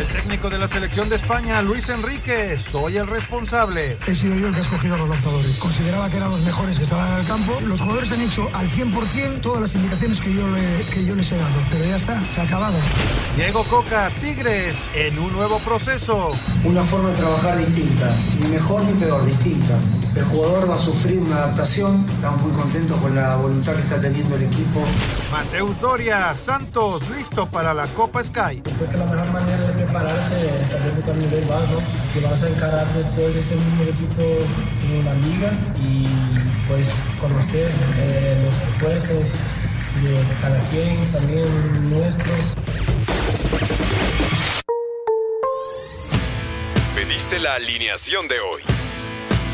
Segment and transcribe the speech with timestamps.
[0.00, 3.98] El técnico de la selección de España, Luis Enrique, soy el responsable.
[4.06, 5.58] He sido yo el que ha escogido a los lanzadores.
[5.58, 7.58] Consideraba que eran los mejores que estaban en el campo.
[7.60, 11.30] Los jugadores han hecho al 100% todas las indicaciones que yo, le, que yo les
[11.30, 11.54] he dado.
[11.70, 12.78] Pero ya está, se ha acabado.
[13.36, 16.30] Diego Coca, Tigres, en un nuevo proceso.
[16.64, 19.78] Una forma de trabajar distinta, ni mejor ni peor, distinta.
[20.14, 22.04] El jugador va a sufrir una adaptación.
[22.08, 24.84] Estamos muy contentos con la voluntad que está teniendo el equipo.
[25.30, 28.60] Mateus Doria, Santos, listo para la Copa Sky.
[28.60, 30.34] Creo que la mejor manera de prepararse
[30.66, 31.68] saber que también nivel vas.
[32.12, 34.44] Que vas a encarar después ese mismo equipos
[34.84, 35.52] en la liga
[35.82, 36.06] y
[36.68, 39.38] pues conocer eh, los refuerzos
[40.02, 42.54] de cada quien, también nuestros.
[46.94, 48.81] Pediste la alineación de hoy.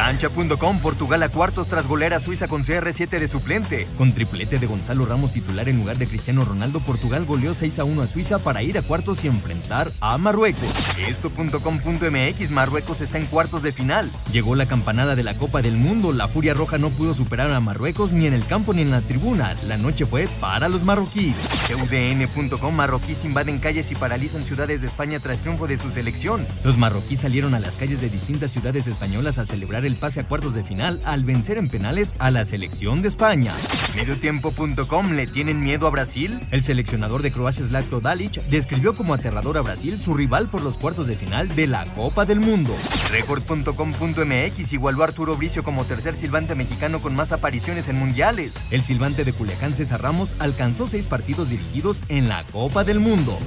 [0.00, 3.86] Cancha.com, Portugal a cuartos tras golear a Suiza con CR7 de suplente.
[3.98, 7.84] Con triplete de Gonzalo Ramos titular en lugar de Cristiano Ronaldo, Portugal goleó 6 a
[7.84, 10.72] 1 a Suiza para ir a cuartos y enfrentar a Marruecos.
[11.06, 14.10] Esto.com.mx, Marruecos está en cuartos de final.
[14.32, 17.60] Llegó la campanada de la Copa del Mundo, la Furia Roja no pudo superar a
[17.60, 19.54] Marruecos ni en el campo ni en la tribuna.
[19.68, 21.36] La noche fue para los marroquíes.
[21.74, 26.46] UDN.com, marroquíes invaden calles y paralizan ciudades de España tras triunfo de su selección.
[26.64, 30.24] Los marroquíes salieron a las calles de distintas ciudades españolas a celebrar el pase a
[30.24, 33.54] cuartos de final al vencer en penales a la selección de España.
[33.96, 36.40] Mediotiempo.com le tienen miedo a Brasil.
[36.50, 40.76] El seleccionador de Croacia Zlatko Dalic describió como aterrador a Brasil, su rival por los
[40.78, 42.74] cuartos de final de la Copa del Mundo.
[43.10, 48.52] Record.com.mx igualó a Arturo Bricio como tercer silbante mexicano con más apariciones en mundiales.
[48.70, 53.38] El silbante de Culiacán César Ramos alcanzó seis partidos dirigidos en la Copa del Mundo.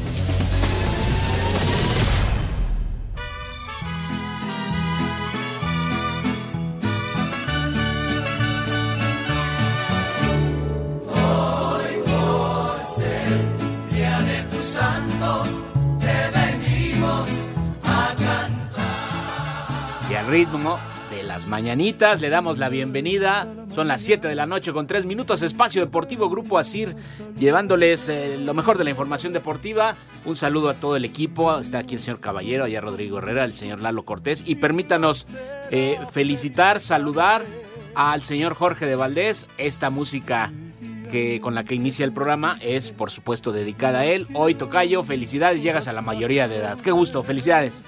[20.09, 20.77] Y al ritmo
[21.09, 23.47] de las mañanitas le damos la bienvenida.
[23.73, 25.41] Son las 7 de la noche con 3 minutos.
[25.41, 26.95] Espacio Deportivo Grupo Asir,
[27.39, 29.95] llevándoles eh, lo mejor de la información deportiva.
[30.25, 31.57] Un saludo a todo el equipo.
[31.57, 34.43] Está aquí el señor Caballero, allá Rodrigo Herrera, el señor Lalo Cortés.
[34.45, 35.27] Y permítanos
[35.71, 37.43] eh, felicitar, saludar
[37.95, 39.47] al señor Jorge de Valdés.
[39.57, 40.51] Esta música
[41.13, 44.25] que con la que inicia el programa es, por supuesto, dedicada a él.
[44.33, 46.79] Hoy, Tocayo, felicidades, llegas a la mayoría de edad.
[46.81, 47.83] Qué gusto, felicidades.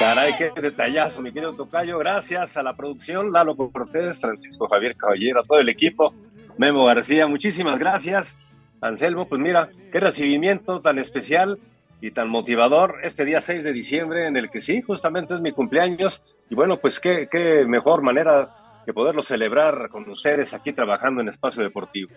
[0.00, 1.96] Caray, qué detallazo, mi querido Tocayo.
[1.98, 6.12] Gracias a la producción, Lalo Cortés, Francisco Javier Caballero, a todo el equipo,
[6.56, 8.36] Memo García, muchísimas gracias.
[8.80, 11.60] Anselmo, pues mira, qué recibimiento tan especial
[12.00, 15.52] y tan motivador este día 6 de diciembre, en el que sí, justamente es mi
[15.52, 16.20] cumpleaños.
[16.50, 18.56] Y bueno, pues qué, qué mejor manera
[18.88, 22.10] que poderlo celebrar con ustedes aquí trabajando en Espacio Deportivo.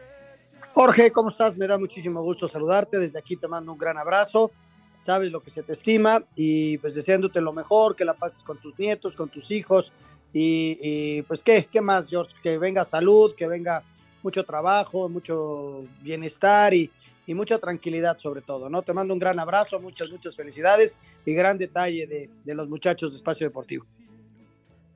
[0.74, 1.58] Jorge, ¿cómo estás?
[1.58, 2.98] Me da muchísimo gusto saludarte.
[2.98, 4.52] Desde aquí te mando un gran abrazo.
[4.98, 8.58] Sabes lo que se te estima y pues deseándote lo mejor, que la pases con
[8.58, 9.92] tus nietos, con tus hijos
[10.32, 13.84] y, y, pues qué, qué más, George, que venga salud, que venga
[14.24, 16.90] mucho trabajo, mucho bienestar y,
[17.28, 18.82] y mucha tranquilidad sobre todo, ¿no?
[18.82, 23.12] Te mando un gran abrazo, muchas, muchas felicidades y gran detalle de, de los muchachos
[23.12, 23.86] de Espacio Deportivo.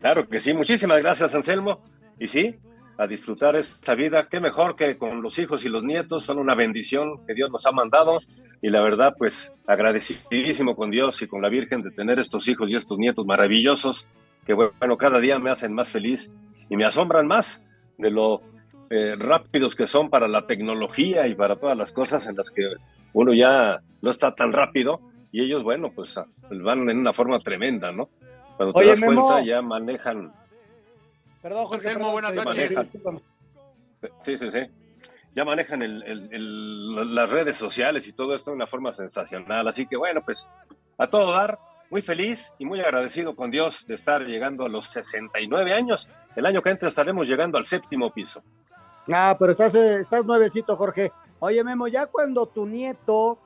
[0.06, 1.82] Claro que sí, muchísimas gracias Anselmo.
[2.20, 2.58] Y sí,
[2.96, 6.54] a disfrutar esta vida, qué mejor que con los hijos y los nietos, son una
[6.54, 8.20] bendición que Dios nos ha mandado.
[8.62, 12.70] Y la verdad pues agradecidísimo con Dios y con la Virgen de tener estos hijos
[12.70, 14.06] y estos nietos maravillosos
[14.46, 16.30] que bueno, cada día me hacen más feliz
[16.70, 17.64] y me asombran más
[17.98, 18.42] de lo
[18.92, 22.62] eh, rápidos que son para la tecnología y para todas las cosas en las que
[23.14, 25.00] uno ya no está tan rápido.
[25.32, 26.16] Y ellos bueno pues
[26.52, 28.08] van en una forma tremenda, ¿no?
[28.58, 29.26] Cuando te Oye, das Memo.
[29.28, 30.34] cuenta ya manejan
[31.42, 31.76] Perdón, Jorge.
[31.90, 32.90] Anselmo, buenas noches.
[34.20, 34.60] Sí, sí, sí.
[35.36, 39.68] Ya manejan el- el- el- las redes sociales y todo esto de una forma sensacional.
[39.68, 40.48] Así que bueno, pues
[40.98, 41.60] a todo dar,
[41.92, 46.10] muy feliz y muy agradecido con Dios de estar llegando a los 69 años.
[46.36, 48.42] El año que entra estaremos llegando al séptimo piso.
[49.12, 51.12] Ah, pero estás, eh, estás nuevecito, Jorge.
[51.40, 53.38] Oye, Memo, ya cuando tu nieto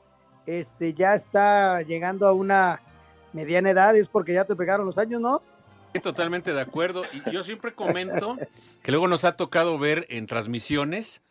[0.45, 2.81] este, ya está llegando a una
[3.33, 5.41] mediana edad, es porque ya te pegaron los años, ¿no?
[5.93, 7.03] Estoy totalmente de acuerdo.
[7.13, 8.37] Y yo siempre comento
[8.83, 11.21] que luego nos ha tocado ver en transmisiones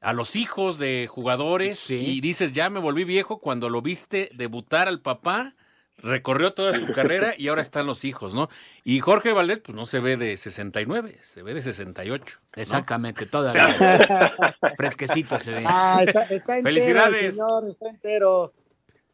[0.00, 4.88] a los hijos de jugadores y dices, ya me volví viejo cuando lo viste debutar
[4.88, 5.54] al papá,
[5.98, 8.48] recorrió toda su carrera y ahora están los hijos, ¿no?
[8.82, 12.38] Y Jorge Valdés, pues no se ve de 69, se ve de 68.
[12.56, 12.62] ¿no?
[12.62, 13.52] Exactamente, toda
[14.76, 15.64] fresquecito se ve.
[15.66, 17.34] Ah, está, está entero, Felicidades.
[17.34, 18.54] señor, está entero.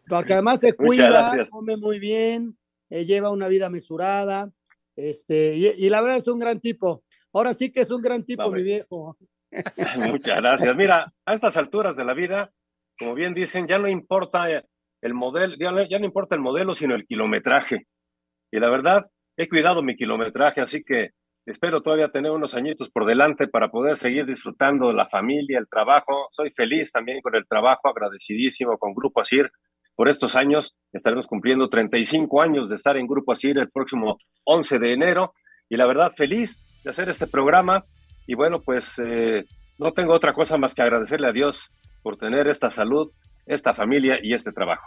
[0.08, 2.56] Porque además se cuida, come muy bien,
[2.90, 4.50] eh, lleva una vida mesurada,
[4.96, 7.04] este, y, y la verdad es un gran tipo.
[7.32, 9.16] Ahora sí que es un gran tipo, mi viejo.
[9.98, 10.74] Muchas gracias.
[10.74, 12.50] Mira, a estas alturas de la vida,
[12.98, 14.46] como bien dicen, ya no importa
[15.02, 17.86] el modelo, ya no, ya no importa el modelo, sino el kilometraje.
[18.50, 19.06] Y la verdad,
[19.36, 21.10] he cuidado mi kilometraje, así que
[21.44, 25.68] espero todavía tener unos añitos por delante para poder seguir disfrutando de la familia, el
[25.68, 26.28] trabajo.
[26.30, 29.50] Soy feliz también con el trabajo, agradecidísimo con Grupo Asir
[29.96, 30.76] por estos años.
[30.92, 35.34] Estaremos cumpliendo 35 años de estar en Grupo Asir el próximo 11 de enero.
[35.68, 37.84] Y la verdad, feliz de hacer este programa.
[38.26, 39.44] Y bueno, pues eh,
[39.78, 41.72] no tengo otra cosa más que agradecerle a Dios
[42.02, 43.10] por tener esta salud,
[43.46, 44.86] esta familia y este trabajo.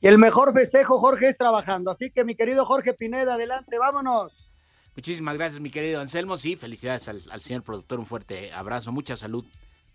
[0.00, 1.90] Y el mejor festejo, Jorge, es trabajando.
[1.90, 4.50] Así que, mi querido Jorge Pineda, adelante, vámonos.
[4.94, 6.36] Muchísimas gracias, mi querido Anselmo.
[6.38, 7.98] Sí, felicidades al, al señor productor.
[7.98, 9.44] Un fuerte abrazo, mucha salud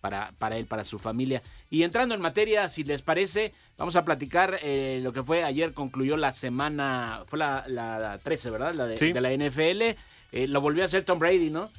[0.01, 1.41] para, para él, para su familia.
[1.69, 5.73] Y entrando en materia, si les parece, vamos a platicar eh, lo que fue ayer.
[5.73, 8.73] Concluyó la semana, fue la, la 13, ¿verdad?
[8.73, 9.13] La de, Sí.
[9.13, 9.95] de la NFL.
[10.33, 11.69] Eh, lo volvió a hacer Tom Brady, ¿no?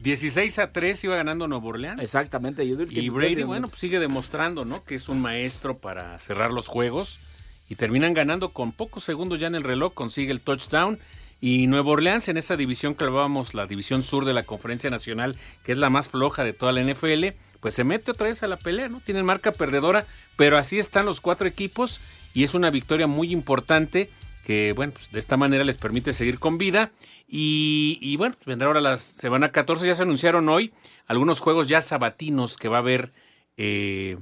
[0.00, 2.02] 16 a 3 iba ganando Nuevo Orleans.
[2.02, 2.66] Exactamente.
[2.68, 4.84] yo Y Brady, bueno, pues sigue demostrando, ¿no?
[4.84, 7.20] Que es un maestro para cerrar los juegos.
[7.68, 10.98] Y terminan ganando con pocos segundos ya en el reloj, consigue el touchdown.
[11.40, 15.36] Y Nuevo Orleans en esa división que hablábamos, la división sur de la Conferencia Nacional,
[15.64, 18.48] que es la más floja de toda la NFL, pues se mete otra vez a
[18.48, 19.00] la pelea, ¿no?
[19.00, 20.04] Tienen marca perdedora,
[20.36, 22.00] pero así están los cuatro equipos
[22.34, 24.10] y es una victoria muy importante
[24.44, 26.90] que, bueno, pues de esta manera les permite seguir con vida.
[27.28, 30.72] Y, y, bueno, pues vendrá ahora la semana 14, ya se anunciaron hoy
[31.06, 33.12] algunos juegos ya sabatinos que va a haber,
[33.56, 34.18] eh,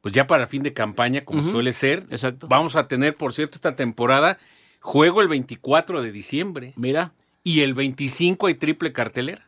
[0.00, 2.06] pues ya para fin de campaña, como suele ser.
[2.10, 2.46] Exacto.
[2.46, 4.38] Vamos a tener, por cierto, esta temporada,
[4.78, 6.72] juego el 24 de diciembre.
[6.76, 7.12] Mira.
[7.42, 9.42] Y el 25 hay triple cartelera.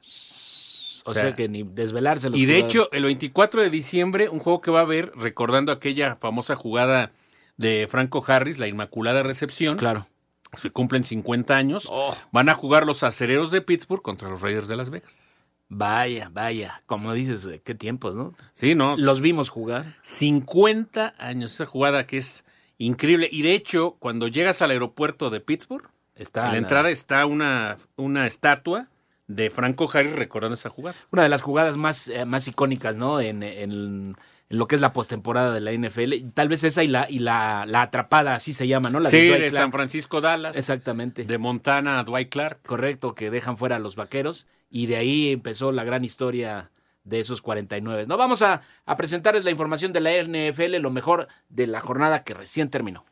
[1.10, 2.74] O sea, que ni desvelarse los Y de jugadores.
[2.74, 7.12] hecho, el 24 de diciembre, un juego que va a haber, recordando aquella famosa jugada
[7.56, 9.76] de Franco Harris, la Inmaculada Recepción.
[9.78, 10.06] Claro.
[10.54, 11.86] Se cumplen 50 años.
[11.90, 12.14] Oh.
[12.32, 15.44] Van a jugar los acereros de Pittsburgh contra los Raiders de Las Vegas.
[15.68, 16.82] Vaya, vaya.
[16.86, 18.30] Como dices, qué tiempos, ¿no?
[18.54, 18.96] Sí, ¿no?
[18.96, 19.96] Los vimos jugar.
[20.02, 22.44] 50 años, esa jugada que es
[22.78, 23.28] increíble.
[23.30, 27.26] Y de hecho, cuando llegas al aeropuerto de Pittsburgh, Está en la la- entrada está
[27.26, 28.88] una, una estatua
[29.28, 30.96] de Franco Harris recordando esa jugada.
[31.12, 33.20] Una de las jugadas más, eh, más icónicas, ¿no?
[33.20, 34.16] En, en-
[34.50, 36.30] en lo que es la postemporada de la NFL.
[36.32, 38.98] Tal vez esa y la, y la, la atrapada, así se llama, ¿no?
[38.98, 39.50] La sí, de.
[39.50, 40.56] San Francisco Dallas.
[40.56, 41.24] Exactamente.
[41.24, 42.60] De Montana a Dwight Clark.
[42.64, 44.46] Correcto, que dejan fuera a los vaqueros.
[44.70, 46.70] Y de ahí empezó la gran historia
[47.04, 48.06] de esos 49.
[48.06, 52.24] No, vamos a, a presentarles la información de la NFL, lo mejor de la jornada
[52.24, 53.04] que recién terminó.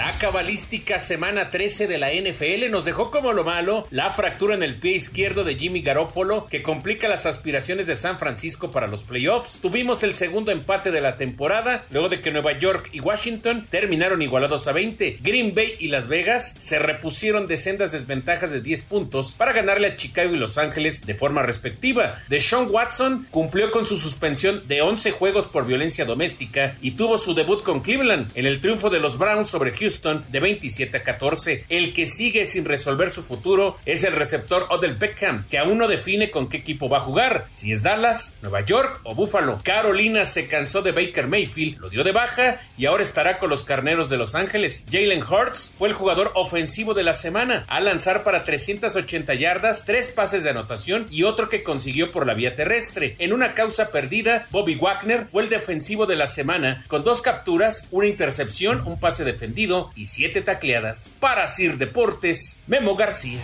[0.00, 4.62] La cabalística semana 13 de la NFL nos dejó como lo malo la fractura en
[4.62, 9.04] el pie izquierdo de Jimmy Garoppolo que complica las aspiraciones de San Francisco para los
[9.04, 9.60] playoffs.
[9.60, 14.22] Tuvimos el segundo empate de la temporada luego de que Nueva York y Washington terminaron
[14.22, 15.18] igualados a 20.
[15.20, 19.86] Green Bay y Las Vegas se repusieron de sendas desventajas de 10 puntos para ganarle
[19.86, 22.16] a Chicago y Los Ángeles de forma respectiva.
[22.28, 27.34] Deshaun Watson cumplió con su suspensión de 11 juegos por violencia doméstica y tuvo su
[27.34, 31.64] debut con Cleveland en el triunfo de los Browns sobre Houston de 27 a 14.
[31.68, 35.88] El que sigue sin resolver su futuro es el receptor Odell Beckham, que aún no
[35.88, 39.60] define con qué equipo va a jugar, si es Dallas, Nueva York o Buffalo.
[39.64, 43.64] Carolina se cansó de Baker Mayfield, lo dio de baja y ahora estará con los
[43.64, 44.86] carneros de Los Ángeles.
[44.90, 50.08] Jalen Hurts fue el jugador ofensivo de la semana, a lanzar para 380 yardas, tres
[50.08, 53.16] pases de anotación y otro que consiguió por la vía terrestre.
[53.18, 57.88] En una causa perdida, Bobby Wagner fue el defensivo de la semana, con dos capturas,
[57.90, 61.14] una intercepción, un pase defendido y siete tacleadas.
[61.20, 63.40] Para Sir Deportes, Memo García.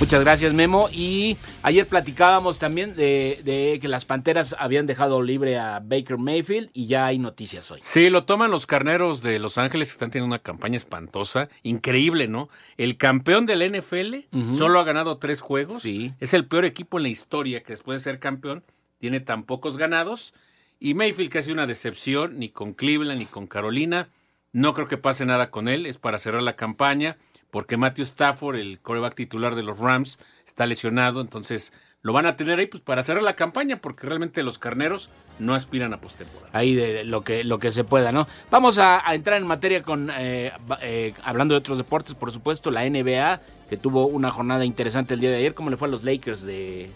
[0.00, 0.88] Muchas gracias, Memo.
[0.90, 6.70] Y ayer platicábamos también de, de, que las Panteras habían dejado libre a Baker Mayfield
[6.72, 7.82] y ya hay noticias hoy.
[7.84, 11.50] Sí, lo toman los carneros de Los Ángeles que están teniendo una campaña espantosa.
[11.62, 12.48] Increíble, ¿no?
[12.78, 14.56] El campeón del NFL uh -huh.
[14.56, 15.82] solo ha ganado tres juegos.
[15.82, 16.14] Sí.
[16.18, 18.64] Es el peor equipo en la historia que después de ser campeón
[18.98, 20.32] tiene tan pocos ganados.
[20.78, 24.08] Y Mayfield, que ha sido una decepción, ni con Cleveland ni con Carolina.
[24.52, 25.86] No creo que pase nada con él.
[25.86, 27.16] Es para cerrar la campaña
[27.50, 32.36] porque Matthew Stafford, el coreback titular de los Rams, está lesionado, entonces lo van a
[32.36, 36.50] tener ahí pues para cerrar la campaña, porque realmente los carneros no aspiran a postemporada.
[36.52, 38.26] Ahí de lo que, lo que se pueda, ¿no?
[38.50, 42.70] Vamos a, a entrar en materia con, eh, eh, hablando de otros deportes, por supuesto,
[42.70, 45.54] la NBA, que tuvo una jornada interesante el día de ayer.
[45.54, 46.90] ¿Cómo le fue a los Lakers de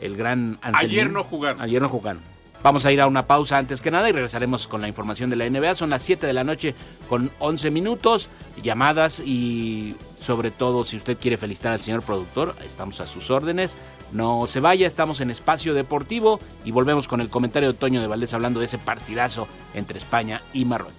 [0.00, 0.90] el gran Anselmín?
[0.90, 1.60] Ayer no jugaron.
[1.60, 2.22] Ayer no jugaron.
[2.62, 5.36] Vamos a ir a una pausa antes que nada y regresaremos con la información de
[5.36, 5.74] la NBA.
[5.76, 6.74] Son las 7 de la noche
[7.08, 8.28] con 11 minutos,
[8.62, 13.76] llamadas y sobre todo si usted quiere felicitar al señor productor, estamos a sus órdenes.
[14.12, 18.06] No se vaya, estamos en Espacio Deportivo y volvemos con el comentario de Toño de
[18.06, 20.96] Valdés hablando de ese partidazo entre España y Marruecos.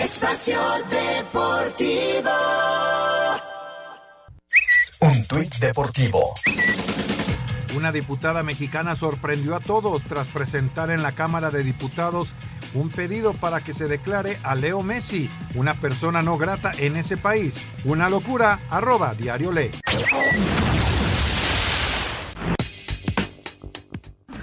[0.00, 0.58] Espacio
[0.90, 2.30] Deportivo.
[5.00, 6.34] Un tuit deportivo.
[7.76, 12.34] Una diputada mexicana sorprendió a todos tras presentar en la Cámara de Diputados
[12.72, 17.16] un pedido para que se declare a Leo Messi una persona no grata en ese
[17.16, 17.56] país.
[17.84, 19.72] Una locura, arroba diario Le.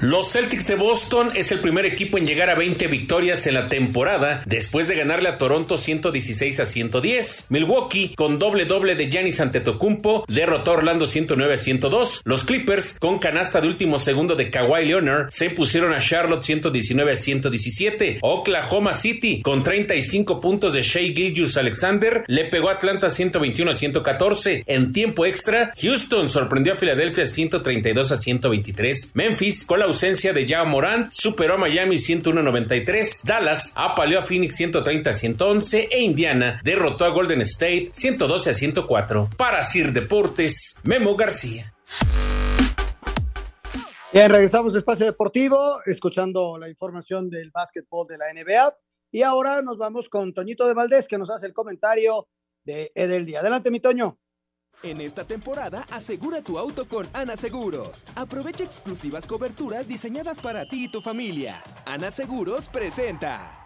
[0.01, 3.70] Los Celtics de Boston es el primer equipo en llegar a 20 victorias en la
[3.70, 7.46] temporada después de ganarle a Toronto 116 a 110.
[7.50, 12.22] Milwaukee con doble doble de Giannis Antetokounmpo derrotó a Orlando 109 a 102.
[12.25, 17.12] Los Clippers con canasta de último segundo de Kawhi Leonard se impusieron a Charlotte 119
[17.12, 18.17] a 117.
[18.22, 23.75] Oklahoma City con 35 puntos de Shea Gilgeous Alexander le pegó a Atlanta 121 a
[23.75, 24.63] 114.
[24.65, 29.12] En tiempo extra, Houston sorprendió a Filadelfia 132 a 123.
[29.13, 34.57] Memphis con la ausencia de Jao Morant, superó a Miami 101-93, Dallas apaleó a Phoenix
[34.57, 39.36] 130-111 e Indiana derrotó a Golden State 112-104.
[39.36, 41.74] Para Sir Deportes, Memo García.
[44.13, 48.74] Bien, regresamos a Espacio Deportivo, escuchando la información del básquetbol de la NBA.
[49.12, 52.29] Y ahora nos vamos con Toñito de Valdés, que nos hace el comentario
[52.63, 53.41] de del día.
[53.41, 54.21] Adelante, mi Toño.
[54.84, 58.04] En esta temporada, asegura tu auto con Ana Seguros.
[58.16, 61.62] Aprovecha exclusivas coberturas diseñadas para ti y tu familia.
[61.86, 63.61] Ana Seguros presenta.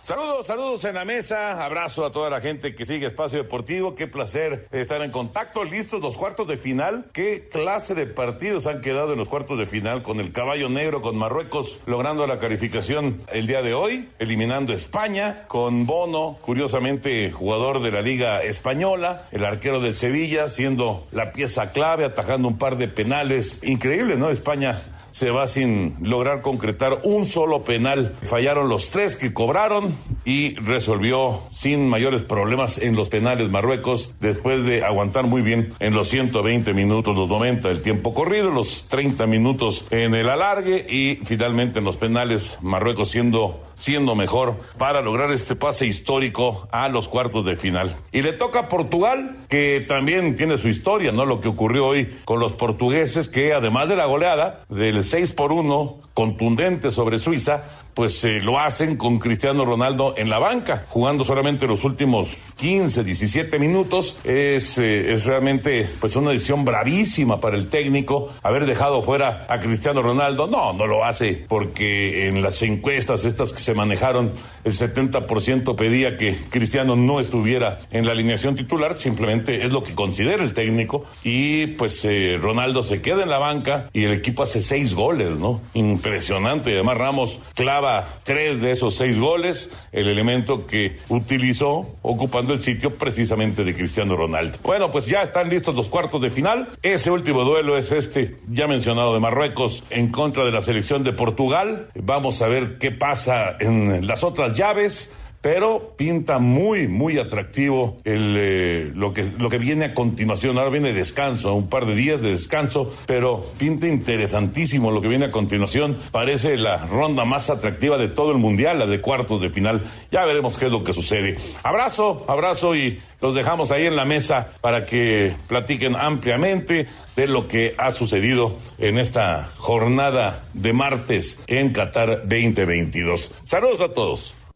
[0.00, 1.62] Saludos, saludos en la mesa.
[1.62, 3.94] Abrazo a toda la gente que sigue Espacio Deportivo.
[3.94, 5.64] Qué placer estar en contacto.
[5.64, 7.06] Listos los cuartos de final.
[7.12, 11.02] Qué clase de partidos han quedado en los cuartos de final con el caballo negro,
[11.02, 17.82] con Marruecos logrando la calificación el día de hoy, eliminando España, con Bono, curiosamente jugador
[17.82, 22.76] de la Liga Española, el arquero del Sevilla, siendo la pieza clave, atajando un par
[22.78, 23.60] de penales.
[23.62, 24.30] Increíble, ¿no?
[24.30, 24.80] España
[25.18, 28.14] se va sin lograr concretar un solo penal.
[28.22, 34.64] Fallaron los tres que cobraron y resolvió sin mayores problemas en los penales Marruecos después
[34.64, 39.26] de aguantar muy bien en los 120 minutos, los 90 del tiempo corrido, los 30
[39.26, 45.30] minutos en el alargue y finalmente en los penales Marruecos siendo siendo mejor para lograr
[45.30, 47.96] este pase histórico a los cuartos de final.
[48.10, 51.24] Y le toca a Portugal, que también tiene su historia, ¿no?
[51.24, 55.52] Lo que ocurrió hoy con los portugueses, que además de la goleada del 6 por
[55.52, 57.62] 1 contundente sobre Suiza,
[57.94, 63.04] pues eh, lo hacen con Cristiano Ronaldo en la banca, jugando solamente los últimos 15,
[63.04, 64.16] 17 minutos.
[64.24, 69.60] Es, eh, es realmente pues una decisión bravísima para el técnico haber dejado fuera a
[69.60, 70.48] Cristiano Ronaldo.
[70.48, 74.32] No, no lo hace porque en las encuestas estas que se manejaron,
[74.64, 79.94] el 70% pedía que Cristiano no estuviera en la alineación titular, simplemente es lo que
[79.94, 84.42] considera el técnico y pues eh, Ronaldo se queda en la banca y el equipo
[84.42, 85.60] hace seis goles, ¿no?
[85.74, 86.72] Impresionante.
[86.72, 92.94] Además Ramos clava tres de esos seis goles, el elemento que utilizó ocupando el sitio
[92.94, 94.58] precisamente de Cristiano Ronaldo.
[94.62, 96.68] Bueno, pues ya están listos los cuartos de final.
[96.82, 101.12] Ese último duelo es este ya mencionado de Marruecos en contra de la selección de
[101.12, 101.88] Portugal.
[101.94, 108.90] Vamos a ver qué pasa en las otras llaves pero pinta muy, muy atractivo eh,
[108.94, 110.58] lo, que, lo que viene a continuación.
[110.58, 115.26] Ahora viene descanso, un par de días de descanso, pero pinta interesantísimo lo que viene
[115.26, 115.98] a continuación.
[116.10, 119.82] Parece la ronda más atractiva de todo el mundial, la de cuartos de final.
[120.10, 121.38] Ya veremos qué es lo que sucede.
[121.62, 127.48] Abrazo, abrazo y los dejamos ahí en la mesa para que platiquen ampliamente de lo
[127.48, 133.30] que ha sucedido en esta jornada de martes en Qatar 2022.
[133.44, 134.47] Saludos a todos.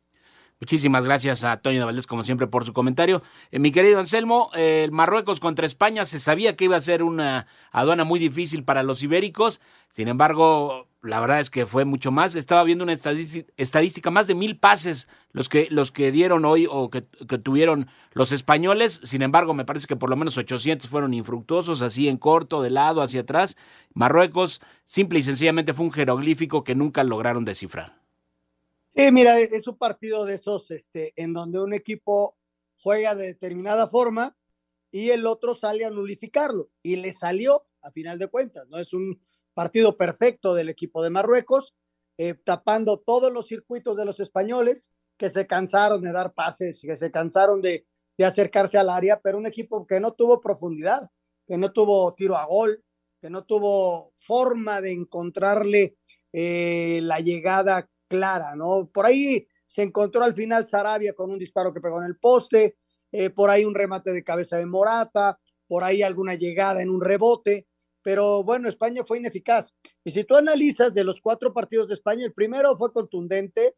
[0.63, 3.21] Muchísimas gracias a Toño de Valdés, como siempre, por su comentario.
[3.51, 7.49] Eh, mi querido Anselmo, eh, Marruecos contra España se sabía que iba a ser una
[7.73, 9.61] aduana muy difícil para los ibéricos.
[9.89, 12.37] Sin embargo, la verdad es que fue mucho más.
[12.37, 16.91] Estaba viendo una estadística, más de mil pases los que, los que dieron hoy o
[16.91, 19.01] que, que, tuvieron los españoles.
[19.03, 22.71] Sin embargo, me parece que por lo menos 800 fueron infructuosos, así en corto, de
[22.71, 23.57] lado, hacia atrás.
[23.95, 28.02] Marruecos, simple y sencillamente fue un jeroglífico que nunca lograron descifrar.
[28.95, 32.37] Sí, mira, es un partido de esos este, en donde un equipo
[32.79, 34.37] juega de determinada forma
[34.91, 36.69] y el otro sale a nulificarlo.
[36.83, 38.79] Y le salió, a final de cuentas, ¿no?
[38.79, 39.21] Es un
[39.55, 41.75] partido perfecto del equipo de Marruecos,
[42.19, 46.97] eh, tapando todos los circuitos de los españoles que se cansaron de dar pases, que
[46.97, 47.87] se cansaron de,
[48.19, 51.11] de acercarse al área, pero un equipo que no tuvo profundidad,
[51.47, 52.85] que no tuvo tiro a gol,
[53.23, 55.97] que no tuvo forma de encontrarle
[56.33, 58.91] eh, la llegada clara, ¿no?
[58.93, 62.77] Por ahí se encontró al final Sarabia con un disparo que pegó en el poste,
[63.11, 67.01] eh, por ahí un remate de cabeza de Morata, por ahí alguna llegada en un
[67.01, 67.67] rebote,
[68.03, 69.73] pero bueno, España fue ineficaz.
[70.05, 73.77] Y si tú analizas de los cuatro partidos de España, el primero fue contundente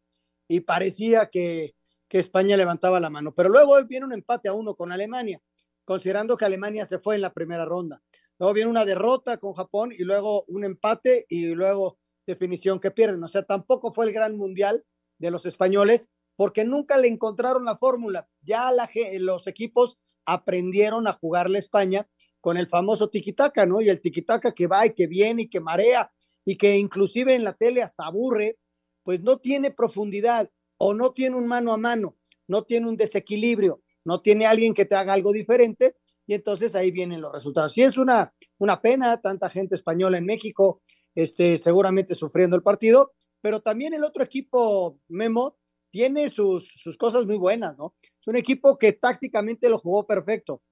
[0.48, 1.76] y parecía que,
[2.08, 5.40] que España levantaba la mano, pero luego viene un empate a uno con Alemania,
[5.84, 8.02] considerando que Alemania se fue en la primera ronda.
[8.40, 13.22] Luego viene una derrota con Japón y luego un empate y luego definición que pierden.
[13.22, 14.84] O sea, tampoco fue el gran mundial
[15.18, 18.28] de los españoles porque nunca le encontraron la fórmula.
[18.42, 22.08] Ya la, los equipos aprendieron a jugarle España
[22.40, 23.80] con el famoso tiquitaca, ¿no?
[23.80, 26.12] Y el tiquitaca que va y que viene y que marea
[26.44, 28.58] y que inclusive en la tele hasta aburre,
[29.02, 32.16] pues no tiene profundidad o no tiene un mano a mano,
[32.46, 36.90] no tiene un desequilibrio, no tiene alguien que te haga algo diferente y entonces ahí
[36.90, 37.72] vienen los resultados.
[37.72, 40.82] Sí es una, una pena, tanta gente española en México,
[41.14, 45.56] este, seguramente sufriendo el partido, pero también el otro equipo, Memo,
[45.90, 47.94] tiene sus, sus cosas muy buenas, ¿no?
[48.21, 50.62] Es un equipo que tácticamente lo jugó perfecto,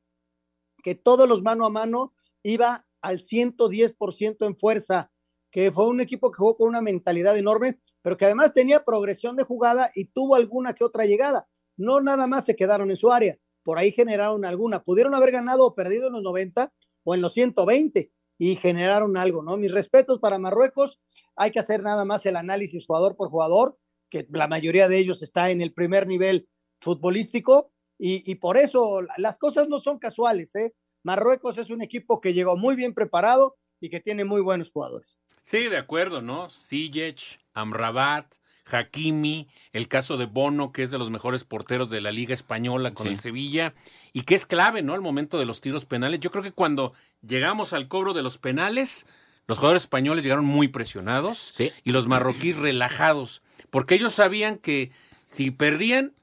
[0.83, 5.13] que todos los mano a mano iba al 110% en fuerza,
[5.51, 9.37] que fue un equipo que jugó con una mentalidad enorme, pero que además tenía progresión
[9.37, 11.47] de jugada y tuvo alguna que otra llegada.
[11.77, 14.83] No nada más se quedaron en su área, por ahí generaron alguna.
[14.83, 16.73] Pudieron haber ganado o perdido en los 90
[17.05, 19.57] o en los 120, y generaron algo, ¿no?
[19.57, 20.99] Mis respetos para Marruecos,
[21.37, 23.79] hay que hacer nada más el análisis jugador por jugador,
[24.11, 26.49] que la mayoría de ellos está en el primer nivel
[26.81, 30.75] futbolístico y, por eso las cosas no son casuales, ¿eh?
[31.05, 35.19] Marruecos es un equipo que llegó muy bien preparado y que tiene muy buenos jugadores.
[35.43, 36.49] Sí, de acuerdo, ¿no?
[36.49, 38.35] Sijech, Amrabat,
[38.73, 42.95] Hakimi, el caso de Bono, que es de los mejores porteros de la Liga Española
[42.95, 43.75] con el Sevilla,
[44.13, 44.95] y que es clave, ¿no?
[44.95, 46.21] Al momento de los tiros penales.
[46.21, 46.93] Yo creo que cuando
[47.27, 49.07] llegamos al cobro de los penales,
[49.47, 51.55] los jugadores españoles llegaron muy presionados
[51.85, 54.93] y los marroquíes relajados, porque ellos sabían que
[55.27, 56.15] si perdían,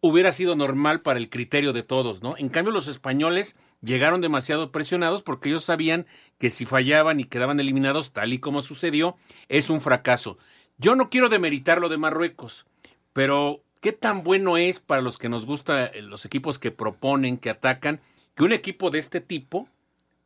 [0.00, 2.36] hubiera sido normal para el criterio de todos, ¿no?
[2.36, 6.06] En cambio, los españoles llegaron demasiado presionados porque ellos sabían
[6.38, 9.16] que si fallaban y quedaban eliminados, tal y como sucedió,
[9.48, 10.38] es un fracaso.
[10.82, 12.66] Yo no quiero demeritar lo de Marruecos,
[13.12, 17.38] pero ¿qué tan bueno es para los que nos gustan eh, los equipos que proponen,
[17.38, 18.00] que atacan,
[18.34, 19.68] que un equipo de este tipo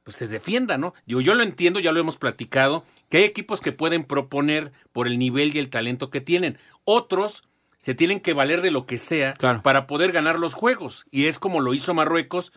[0.02, 0.94] pues se defienda, ¿no?
[1.04, 5.08] Yo, yo lo entiendo, ya lo hemos platicado, que hay equipos que pueden proponer por
[5.08, 6.56] el nivel y el talento que tienen.
[6.84, 7.44] Otros
[7.76, 11.04] se tienen que valer de lo que sea para poder ganar los juegos.
[11.10, 12.54] Y es como lo hizo Marruecos.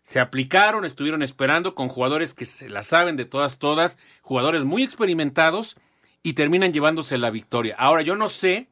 [0.00, 4.82] Se aplicaron, estuvieron esperando con jugadores que se la saben de todas, todas, jugadores muy
[4.82, 5.76] experimentados
[6.22, 7.74] y terminan llevándose la victoria.
[7.78, 8.68] Ahora, yo no sé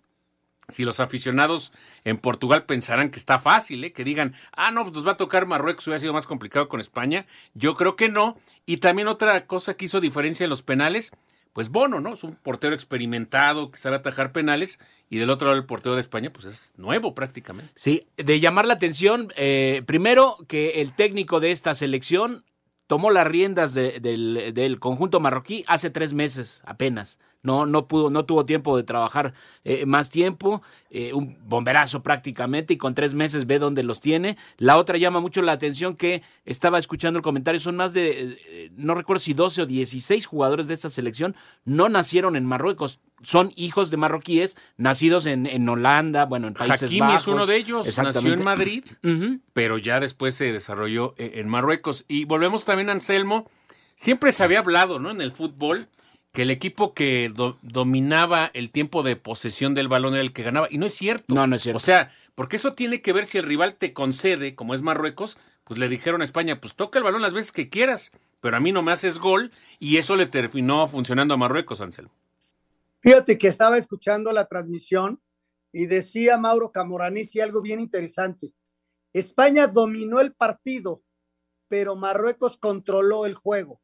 [0.70, 1.72] si los aficionados
[2.04, 3.92] en Portugal pensarán que está fácil, ¿eh?
[3.92, 6.80] que digan, ah, no, pues nos va a tocar Marruecos, hubiera sido más complicado con
[6.80, 7.26] España.
[7.54, 8.38] Yo creo que no.
[8.66, 11.10] Y también otra cosa que hizo diferencia en los penales,
[11.52, 12.14] pues Bono, ¿no?
[12.14, 16.00] Es un portero experimentado que sabe atajar penales y del otro lado el portero de
[16.00, 17.72] España, pues es nuevo prácticamente.
[17.74, 22.44] Sí, de llamar la atención, eh, primero que el técnico de esta selección
[22.86, 28.24] tomó las riendas del, del conjunto marroquí hace tres meses apenas no, no pudo, no
[28.24, 29.32] tuvo tiempo de trabajar
[29.64, 34.36] eh, más tiempo, eh, un bomberazo prácticamente, y con tres meses ve dónde los tiene.
[34.58, 38.70] La otra llama mucho la atención que estaba escuchando el comentario, son más de, eh,
[38.76, 43.52] no recuerdo si 12 o 16 jugadores de esta selección no nacieron en Marruecos, son
[43.56, 47.98] hijos de marroquíes, nacidos en, en Holanda, bueno, en Países Hakimi es uno de ellos,
[47.98, 48.84] nació en Madrid,
[49.52, 52.06] pero ya después se desarrolló en Marruecos.
[52.08, 53.50] Y volvemos también a Anselmo,
[53.94, 55.10] siempre se había hablado, ¿no?
[55.10, 55.88] En el fútbol
[56.32, 60.68] que el equipo que dominaba el tiempo de posesión del balón era el que ganaba.
[60.70, 61.34] Y no es cierto.
[61.34, 61.78] No, no es cierto.
[61.78, 65.36] O sea, porque eso tiene que ver si el rival te concede, como es Marruecos,
[65.64, 68.60] pues le dijeron a España, pues toca el balón las veces que quieras, pero a
[68.60, 72.08] mí no me haces gol, y eso le terminó funcionando a Marruecos, Ansel.
[73.00, 75.20] Fíjate que estaba escuchando la transmisión
[75.72, 78.52] y decía Mauro Camoranesi algo bien interesante.
[79.12, 81.02] España dominó el partido,
[81.68, 83.80] pero Marruecos controló el juego.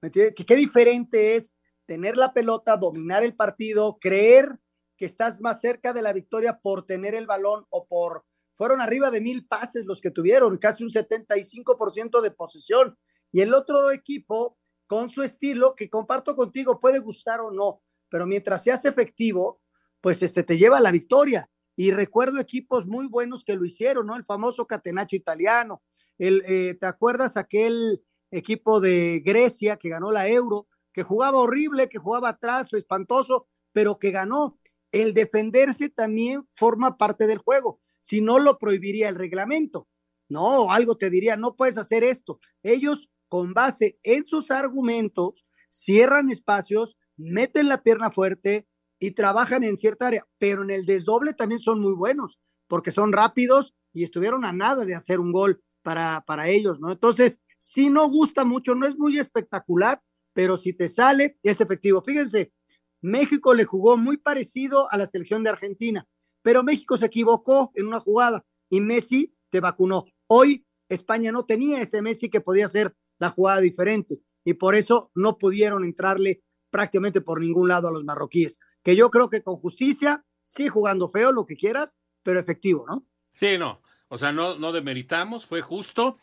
[0.00, 0.34] ¿Me entiendes?
[0.34, 1.54] ¿Qué, qué diferente es
[1.86, 4.58] tener la pelota, dominar el partido, creer
[4.96, 8.24] que estás más cerca de la victoria por tener el balón o por...
[8.56, 12.96] Fueron arriba de mil pases los que tuvieron, casi un 75% de posesión.
[13.32, 18.26] Y el otro equipo, con su estilo, que comparto contigo, puede gustar o no, pero
[18.26, 19.60] mientras seas efectivo,
[20.00, 21.50] pues este te lleva a la victoria.
[21.74, 24.16] Y recuerdo equipos muy buenos que lo hicieron, ¿no?
[24.16, 25.82] El famoso Catenaccio italiano.
[26.18, 30.68] El, eh, ¿Te acuerdas aquel equipo de Grecia que ganó la Euro?
[30.92, 34.58] Que jugaba horrible, que jugaba atrás, espantoso, pero que ganó.
[34.90, 37.80] El defenderse también forma parte del juego.
[38.00, 39.88] Si no, lo prohibiría el reglamento.
[40.28, 42.40] No, algo te diría, no puedes hacer esto.
[42.62, 48.66] Ellos, con base en sus argumentos, cierran espacios, meten la pierna fuerte
[48.98, 53.12] y trabajan en cierta área, pero en el desdoble también son muy buenos, porque son
[53.12, 56.92] rápidos y estuvieron a nada de hacer un gol para, para ellos, ¿no?
[56.92, 60.00] Entonces, si no gusta mucho, no es muy espectacular,
[60.32, 62.02] pero si te sale, es efectivo.
[62.02, 62.52] Fíjense,
[63.00, 66.06] México le jugó muy parecido a la selección de Argentina,
[66.42, 70.04] pero México se equivocó en una jugada y Messi te vacunó.
[70.28, 75.10] Hoy España no tenía ese Messi que podía hacer la jugada diferente y por eso
[75.14, 78.58] no pudieron entrarle prácticamente por ningún lado a los marroquíes.
[78.82, 83.06] Que yo creo que con justicia, sí jugando feo, lo que quieras, pero efectivo, ¿no?
[83.32, 83.82] Sí, no.
[84.08, 86.18] O sea, no, no demeritamos, fue justo.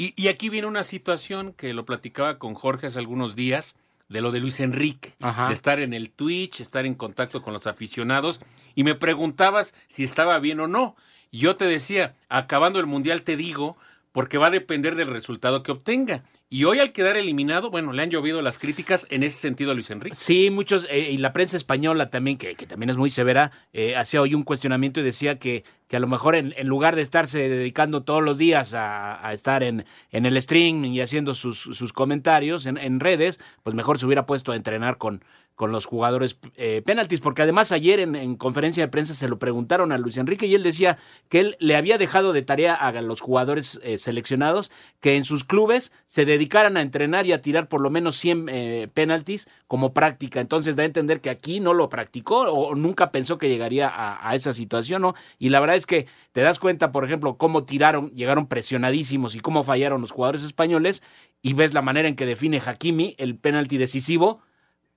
[0.00, 3.74] Y, aquí viene una situación que lo platicaba con Jorge hace algunos días,
[4.08, 7.66] de lo de Luis Enrique, de estar en el Twitch, estar en contacto con los
[7.66, 8.38] aficionados,
[8.76, 10.94] y me preguntabas si estaba bien o no.
[11.32, 13.76] Y yo te decía, acabando el Mundial te digo,
[14.12, 16.22] porque va a depender del resultado que obtenga.
[16.50, 19.74] Y hoy al quedar eliminado, bueno, le han llovido las críticas en ese sentido a
[19.74, 20.16] Luis Enrique.
[20.16, 23.96] Sí, muchos, eh, y la prensa española también, que, que también es muy severa, eh,
[23.96, 27.02] hacía hoy un cuestionamiento y decía que, que a lo mejor en, en lugar de
[27.02, 31.58] estarse dedicando todos los días a, a estar en, en, el stream y haciendo sus,
[31.58, 35.22] sus comentarios en, en, redes, pues mejor se hubiera puesto a entrenar con,
[35.58, 39.40] con los jugadores eh, penaltis, porque además ayer en, en, conferencia de prensa se lo
[39.40, 42.92] preguntaron a Luis Enrique y él decía que él le había dejado de tarea a
[43.02, 47.68] los jugadores eh, seleccionados que en sus clubes se dedicaran a entrenar y a tirar
[47.68, 50.40] por lo menos 100 eh, penaltis como práctica.
[50.40, 54.30] Entonces da a entender que aquí no lo practicó o nunca pensó que llegaría a,
[54.30, 55.16] a esa situación, ¿no?
[55.40, 59.40] Y la verdad es que te das cuenta, por ejemplo, cómo tiraron, llegaron presionadísimos y
[59.40, 61.02] cómo fallaron los jugadores españoles
[61.42, 64.40] y ves la manera en que define Hakimi el penalti decisivo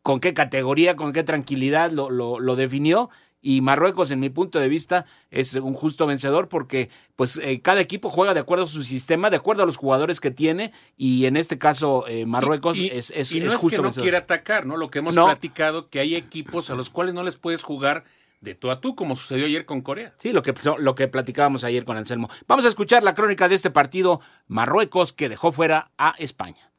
[0.04, 3.10] con qué categoría, con qué tranquilidad lo, lo, lo, definió.
[3.44, 7.82] Y Marruecos, en mi punto de vista, es un justo vencedor porque pues eh, cada
[7.82, 11.26] equipo juega de acuerdo a su sistema, de acuerdo a los jugadores que tiene, y
[11.26, 13.78] en este caso eh, Marruecos y, y, es, es, y no es, es justo que
[13.78, 14.04] no vencedor.
[14.04, 14.78] quiere atacar, ¿no?
[14.78, 15.26] Lo que hemos No.
[15.26, 18.04] platicado, que hay equipos a los cuales no les puedes jugar
[18.42, 20.14] de tú a tú, como sucedió ayer con Corea.
[20.20, 22.30] Sí, lo que, lo que platicábamos ayer con Anselmo.
[22.48, 26.71] Vamos a escuchar la crónica de este partido, Marruecos, que dejó fuera a España.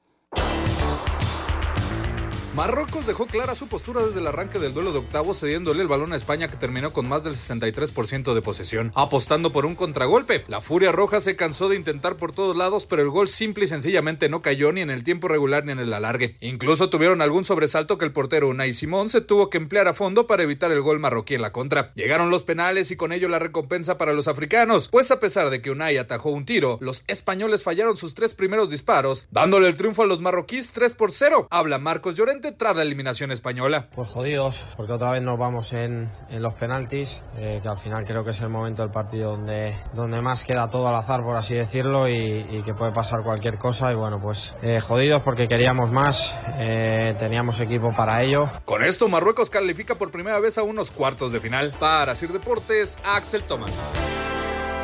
[2.55, 6.13] Marruecos dejó clara su postura desde el arranque del duelo de octavos, cediéndole el balón
[6.13, 10.45] a España que terminó con más del 63% de posesión, apostando por un contragolpe.
[10.49, 13.69] La Furia Roja se cansó de intentar por todos lados, pero el gol simple y
[13.69, 16.37] sencillamente no cayó ni en el tiempo regular ni en el alargue.
[16.41, 20.27] Incluso tuvieron algún sobresalto que el portero Unai Simón se tuvo que emplear a fondo
[20.27, 21.95] para evitar el gol marroquí en la contra.
[21.95, 25.63] Llegaron los penales y con ello la recompensa para los africanos, pues a pesar de
[25.63, 30.03] que Unai atajó un tiro, los españoles fallaron sus tres primeros disparos, dándole el triunfo
[30.03, 31.49] a los marroquíes 3 por 0.
[31.51, 33.87] Habla Marcos Llorente tras la eliminación española.
[33.95, 38.05] Pues jodidos, porque otra vez nos vamos en, en los penaltis, eh, que al final
[38.05, 41.37] creo que es el momento del partido donde, donde más queda todo al azar, por
[41.37, 43.93] así decirlo, y, y que puede pasar cualquier cosa.
[43.93, 48.49] Y bueno, pues eh, jodidos porque queríamos más, eh, teníamos equipo para ello.
[48.65, 51.73] Con esto, Marruecos califica por primera vez a unos cuartos de final.
[51.79, 53.71] Para Sir Deportes, Axel Tomás.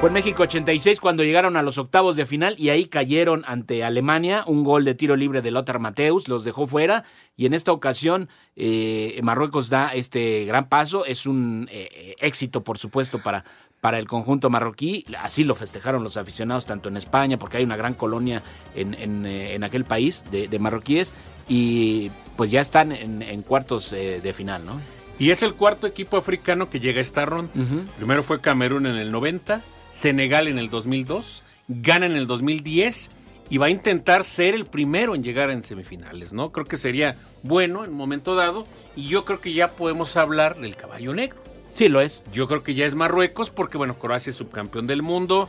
[0.01, 3.83] Fue en México 86 cuando llegaron a los octavos de final y ahí cayeron ante
[3.83, 4.45] Alemania.
[4.47, 7.03] Un gol de tiro libre de Lothar Mateus los dejó fuera
[7.37, 11.05] y en esta ocasión eh, Marruecos da este gran paso.
[11.05, 13.45] Es un eh, éxito, por supuesto, para,
[13.81, 15.05] para el conjunto marroquí.
[15.21, 18.45] Así lo festejaron los aficionados tanto en España, porque hay una gran colonia
[18.77, 21.13] en, en, eh, en aquel país de, de, marroquíes
[21.49, 24.81] y pues ya están en, en cuartos eh, de final, ¿no?
[25.19, 27.51] Y es el cuarto equipo africano que llega a esta ronda.
[27.57, 27.87] Uh -huh.
[27.97, 29.61] Primero fue Camerún en el 90,
[30.01, 33.11] Senegal en el 2002, Ghana en el 2010
[33.51, 36.53] y va a intentar ser el primero en llegar en semifinales, ¿no?
[36.53, 40.61] Creo que sería bueno en un momento dado y yo creo que ya podemos hablar
[40.61, 41.43] del caballo negro.
[41.77, 42.23] Sí, lo es.
[42.33, 45.49] Yo creo que ya es Marruecos porque, bueno, Croacia es subcampeón del mundo,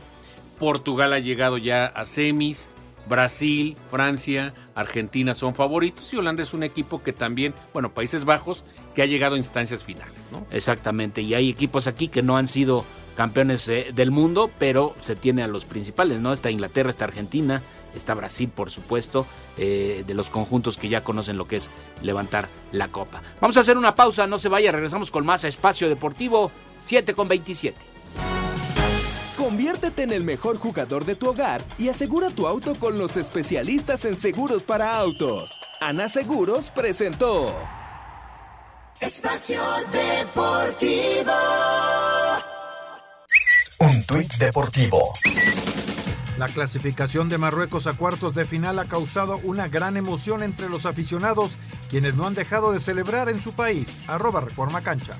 [0.58, 2.68] Portugal ha llegado ya a semis,
[3.08, 8.64] Brasil, Francia, Argentina son favoritos y Holanda es un equipo que también, bueno, Países Bajos,
[8.94, 10.46] que ha llegado a instancias finales, ¿no?
[10.50, 12.84] Exactamente, y hay equipos aquí que no han sido
[13.16, 16.32] campeones eh, del mundo, pero se tiene a los principales, ¿no?
[16.32, 17.62] Está Inglaterra, está Argentina,
[17.94, 21.70] está Brasil, por supuesto, eh, de los conjuntos que ya conocen lo que es
[22.02, 23.22] levantar la copa.
[23.40, 26.50] Vamos a hacer una pausa, no se vaya, regresamos con más a Espacio Deportivo,
[26.86, 27.76] 7 con 27.
[29.36, 34.04] Conviértete en el mejor jugador de tu hogar y asegura tu auto con los especialistas
[34.04, 35.58] en seguros para autos.
[35.80, 37.46] Ana Seguros presentó.
[39.00, 41.32] Espacio Deportivo.
[44.10, 45.12] Deportivo.
[46.36, 50.84] La clasificación de Marruecos a cuartos de final ha causado una gran emoción entre los
[50.84, 51.52] aficionados,
[51.90, 53.96] quienes no han dejado de celebrar en su país.
[54.08, 55.12] Arroba Reforma Cancha.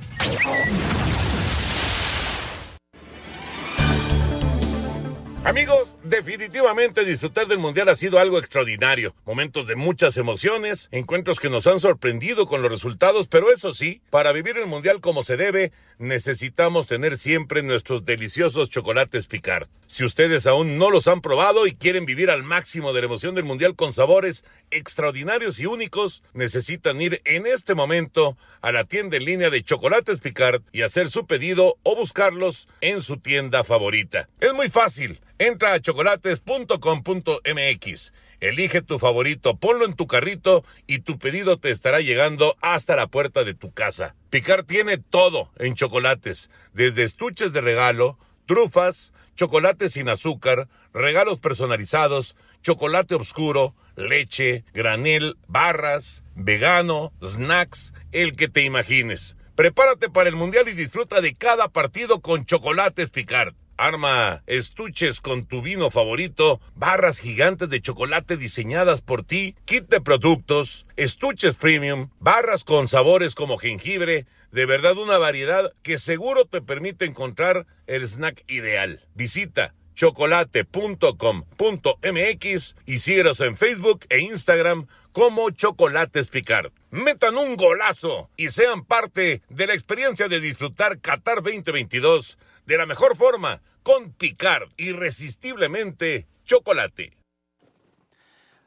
[5.42, 9.14] Amigos, definitivamente disfrutar del Mundial ha sido algo extraordinario.
[9.24, 14.03] Momentos de muchas emociones, encuentros que nos han sorprendido con los resultados, pero eso sí,
[14.11, 19.66] para vivir el Mundial como se debe, necesitamos tener siempre nuestros deliciosos chocolates picar.
[19.87, 23.35] Si ustedes aún no los han probado y quieren vivir al máximo de la emoción
[23.35, 29.16] del Mundial con sabores extraordinarios y únicos, necesitan ir en este momento a la tienda
[29.16, 34.29] en línea de Chocolates Picard y hacer su pedido o buscarlos en su tienda favorita.
[34.38, 35.18] Es muy fácil.
[35.40, 42.00] Entra a chocolates.com.mx, elige tu favorito, ponlo en tu carrito y tu pedido te estará
[42.00, 44.14] llegando hasta la puerta de tu casa.
[44.29, 52.37] Picar tiene todo en chocolates, desde estuches de regalo, trufas, chocolates sin azúcar, regalos personalizados,
[52.61, 59.38] chocolate oscuro, leche, granel, barras, vegano, snacks, el que te imagines.
[59.55, 63.55] Prepárate para el Mundial y disfruta de cada partido con chocolates Picard.
[63.81, 70.03] Arma estuches con tu vino favorito, barras gigantes de chocolate diseñadas por ti, kit de
[70.03, 76.61] productos, estuches premium, barras con sabores como jengibre, de verdad una variedad que seguro te
[76.61, 79.01] permite encontrar el snack ideal.
[79.14, 86.73] Visita chocolate.com.mx y síguenos en Facebook e Instagram como Chocolates Picard.
[86.90, 92.38] Metan un golazo y sean parte de la experiencia de disfrutar Qatar 2022
[92.70, 97.16] de la mejor forma con Picard, irresistiblemente chocolate.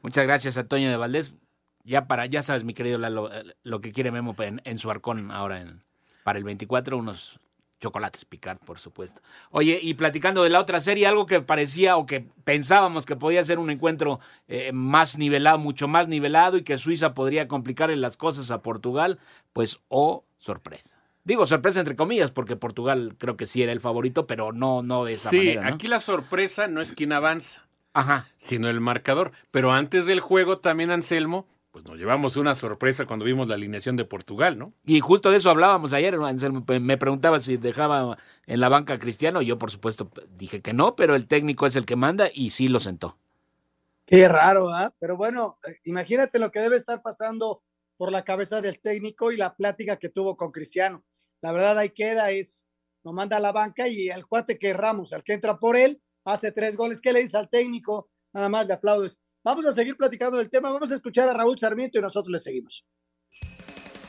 [0.02, 1.34] Muchas gracias, Antonio de Valdés.
[1.84, 5.30] Ya para, ya sabes, mi querido Lalo, eh, lo que quiere Memo en, su arcón
[5.30, 5.82] ahora en,
[6.22, 7.40] para el 24, unos
[7.80, 9.22] chocolates Picard, por supuesto.
[9.50, 13.42] Oye, y platicando de la otra serie, algo que parecía o que pensábamos que podía
[13.42, 18.18] ser un encuentro eh, más nivelado, mucho más nivelado y que Suiza podría complicarle las
[18.18, 19.18] cosas a Portugal,
[19.54, 20.93] pues oh, sorpresa.
[21.24, 25.04] Digo sorpresa entre comillas, porque Portugal creo que sí era el favorito, pero no, no
[25.04, 25.62] de esa sí, manera.
[25.62, 25.74] ¿no?
[25.74, 28.28] aquí la sorpresa no es quién avanza, Ajá.
[28.36, 29.32] sino el marcador.
[29.50, 33.96] Pero antes del juego también, Anselmo, pues nos llevamos una sorpresa cuando vimos la alineación
[33.96, 34.74] de Portugal, ¿no?
[34.84, 36.14] Y justo de eso hablábamos ayer.
[36.14, 39.42] Anselmo, Me preguntaba si dejaba en la banca a Cristiano.
[39.42, 42.68] Yo, por supuesto, dije que no, pero el técnico es el que manda y sí
[42.68, 43.18] lo sentó.
[44.06, 44.94] Qué raro, ¿ah?
[45.00, 47.62] Pero bueno, eh, imagínate lo que debe estar pasando
[47.96, 51.02] por la cabeza del técnico y la plática que tuvo con Cristiano.
[51.44, 52.64] La verdad ahí queda, es,
[53.04, 56.00] lo manda a la banca y el cuate que Ramos, el que entra por él,
[56.24, 57.02] hace tres goles.
[57.02, 58.08] ¿Qué le dice al técnico?
[58.32, 59.18] Nada más le aplaudes.
[59.44, 62.38] Vamos a seguir platicando del tema, vamos a escuchar a Raúl Sarmiento y nosotros le
[62.38, 62.86] seguimos.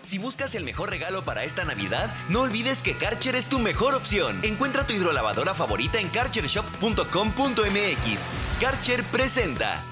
[0.02, 3.96] Si buscas el mejor regalo para esta Navidad, no olvides que Karcher es tu mejor
[3.96, 4.40] opción.
[4.42, 8.62] Encuentra tu hidrolavadora favorita en karchershop.com.mx.
[8.62, 9.84] Karcher presenta.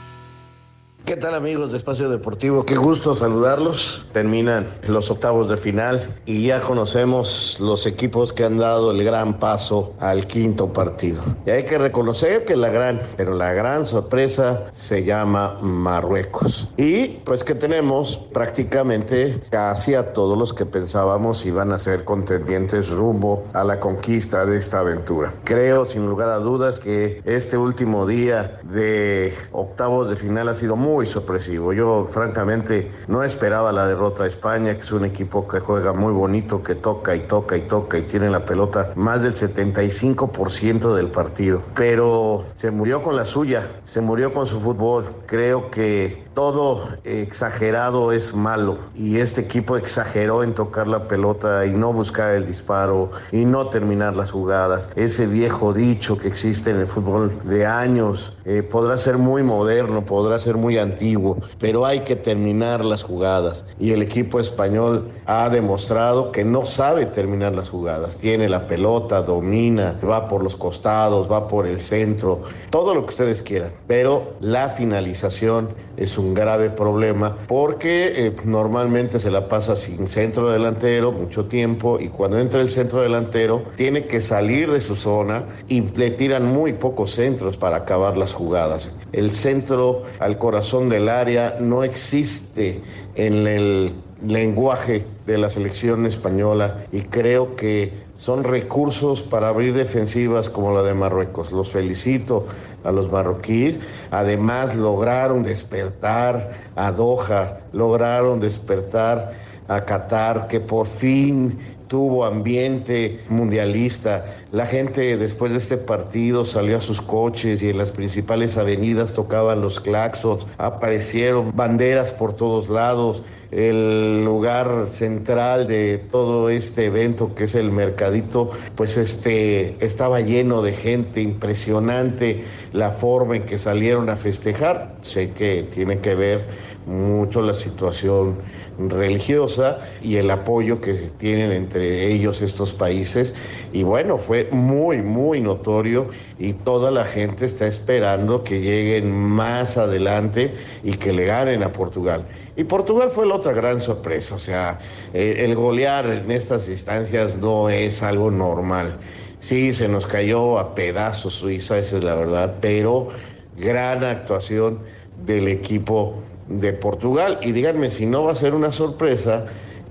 [1.06, 2.66] ¿Qué tal amigos de Espacio Deportivo?
[2.66, 4.06] Qué gusto saludarlos.
[4.14, 9.38] Terminan los octavos de final y ya conocemos los equipos que han dado el gran
[9.38, 11.22] paso al quinto partido.
[11.46, 16.70] Y hay que reconocer que la gran, pero la gran sorpresa se llama Marruecos.
[16.78, 22.92] Y pues que tenemos prácticamente casi a todos los que pensábamos iban a ser contendientes
[22.92, 25.34] rumbo a la conquista de esta aventura.
[25.44, 30.78] Creo sin lugar a dudas que este último día de octavos de final ha sido
[30.78, 31.74] muy muy sorpresivo.
[31.74, 36.14] Yo francamente no esperaba la derrota a España, que es un equipo que juega muy
[36.14, 41.10] bonito, que toca y toca y toca y tiene la pelota más del 75% del
[41.10, 41.64] partido.
[41.74, 45.06] Pero se murió con la suya, se murió con su fútbol.
[45.26, 51.72] Creo que todo exagerado es malo y este equipo exageró en tocar la pelota y
[51.72, 54.90] no buscar el disparo y no terminar las jugadas.
[54.96, 60.06] Ese viejo dicho que existe en el fútbol de años eh, podrá ser muy moderno,
[60.06, 63.66] podrá ser muy antiguo, pero hay que terminar las jugadas.
[63.80, 68.20] Y el equipo español ha demostrado que no sabe terminar las jugadas.
[68.20, 73.10] Tiene la pelota, domina, va por los costados, va por el centro, todo lo que
[73.10, 73.72] ustedes quieran.
[73.88, 80.52] Pero la finalización es un grave problema porque eh, normalmente se la pasa sin centro
[80.52, 85.46] delantero mucho tiempo y cuando entra el centro delantero tiene que salir de su zona
[85.68, 88.92] y le tiran muy pocos centros para acabar las jugadas.
[89.12, 92.82] El centro al corazón del área no existe
[93.16, 93.94] en el
[94.26, 100.82] lenguaje de la selección española y creo que son recursos para abrir defensivas como la
[100.84, 101.52] de Marruecos.
[101.52, 102.46] Los felicito
[102.84, 103.76] a los marroquíes.
[104.12, 109.34] Además lograron despertar a Doha, lograron despertar
[109.68, 114.26] a Qatar, que por fin tuvo ambiente mundialista.
[114.52, 119.14] La gente después de este partido salió a sus coches y en las principales avenidas
[119.14, 123.22] tocaban los claxons, aparecieron banderas por todos lados.
[123.52, 130.64] El lugar central de todo este evento, que es el mercadito, pues este estaba lleno
[130.64, 134.96] de gente, impresionante la forma en que salieron a festejar.
[135.04, 136.48] Sé que tiene que ver
[136.88, 138.38] mucho la situación
[138.78, 143.36] religiosa y el apoyo que tienen entre ellos estos países.
[143.72, 146.10] Y bueno, fue muy, muy notorio
[146.40, 151.72] y toda la gente está esperando que lleguen más adelante y que le ganen a
[151.72, 152.26] Portugal.
[152.56, 154.80] Y Portugal fue la otra gran sorpresa, o sea,
[155.14, 158.98] el golear en estas instancias no es algo normal.
[159.40, 163.10] Sí, se nos cayó a pedazos Suiza, esa es la verdad, pero
[163.58, 164.80] gran actuación
[165.26, 167.40] del equipo de Portugal.
[167.42, 169.46] Y díganme si no va a ser una sorpresa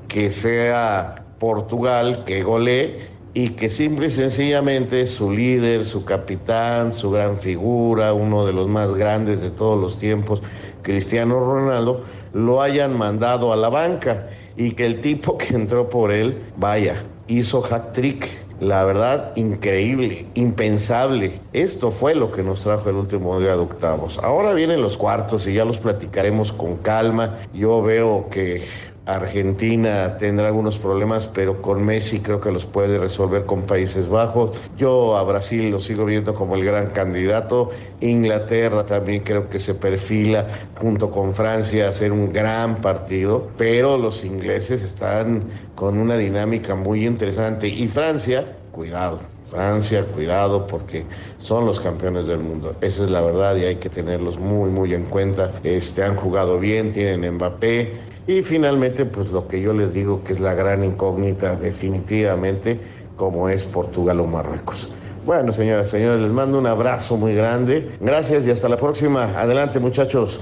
[0.09, 7.11] que sea Portugal que golee y que simple y sencillamente su líder, su capitán, su
[7.11, 10.43] gran figura, uno de los más grandes de todos los tiempos,
[10.83, 16.13] Cristiano Ronaldo, lo hayan mandado a la banca y que el tipo que entró por
[16.13, 18.29] él, vaya, hizo hat trick
[18.63, 21.41] la verdad, increíble, impensable.
[21.53, 24.21] Esto fue lo que nos trajo el último día de octavos.
[24.23, 27.41] Ahora vienen los cuartos y ya los platicaremos con calma.
[27.53, 28.63] Yo veo que
[29.07, 34.57] Argentina tendrá algunos problemas, pero con Messi creo que los puede resolver con Países Bajos.
[34.77, 37.71] Yo a Brasil lo sigo viendo como el gran candidato.
[38.01, 40.47] Inglaterra también creo que se perfila
[40.79, 46.77] junto con Francia a ser un gran partido, pero los ingleses están con una dinámica
[46.77, 47.67] muy interesante.
[47.67, 49.32] Y Francia, cuidado.
[49.53, 51.05] Francia, cuidado porque
[51.39, 52.75] son los campeones del mundo.
[52.81, 55.53] Esa es la verdad y hay que tenerlos muy, muy en cuenta.
[55.63, 60.33] Este, han jugado bien, tienen Mbappé, y finalmente, pues lo que yo les digo que
[60.33, 62.81] es la gran incógnita definitivamente,
[63.17, 64.91] como es Portugal o Marruecos.
[65.27, 67.97] Bueno, señoras señores, les mando un abrazo muy grande.
[68.01, 69.39] Gracias y hasta la próxima.
[69.39, 70.41] Adelante, muchachos.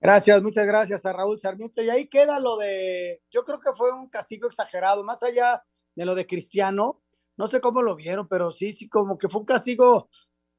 [0.00, 1.82] Gracias, muchas gracias a Raúl Sarmiento.
[1.82, 5.62] Y ahí queda lo de, yo creo que fue un castigo exagerado, más allá
[5.94, 7.03] de lo de Cristiano.
[7.36, 10.08] No sé cómo lo vieron, pero sí, sí, como que fue un castigo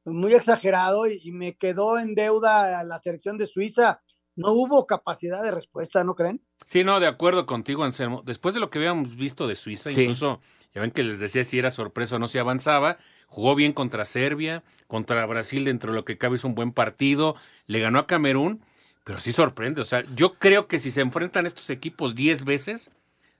[0.04, 4.02] muy exagerado y, y me quedó en deuda a la selección de Suiza
[4.36, 6.42] no hubo capacidad de respuesta, ¿no creen?
[6.66, 8.22] Sí, no, de acuerdo contigo, Anselmo.
[8.26, 10.42] Después de lo que habíamos visto de Suiza, incluso,
[10.74, 14.04] ya ven que les decía si era sorpresa o no se avanzaba, jugó bien contra
[14.04, 17.36] Serbia, contra Brasil dentro de lo que cabe hizo un buen partido,
[17.66, 18.62] le ganó a Camerún,
[19.04, 19.82] pero sí sorprende.
[19.82, 22.92] O sea, yo creo que si se enfrentan estos equipos 10 veces,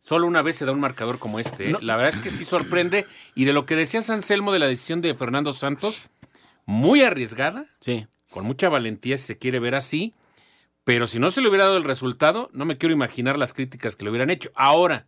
[0.06, 1.72] solo una vez se da un marcador como este.
[1.72, 1.78] ¿eh?
[1.82, 3.06] La verdad es que sí sorprende.
[3.34, 6.02] Y de lo que decía Anselmo de la decisión de Fernando Santos,
[6.66, 8.08] muy arriesgada, sí.
[8.30, 10.14] con mucha valentía si se quiere ver así
[10.86, 13.96] pero si no se le hubiera dado el resultado, no me quiero imaginar las críticas
[13.96, 14.52] que le hubieran hecho.
[14.54, 15.08] Ahora,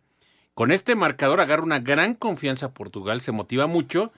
[0.52, 4.12] con este marcador agarra una gran confianza a Portugal, se motiva mucho.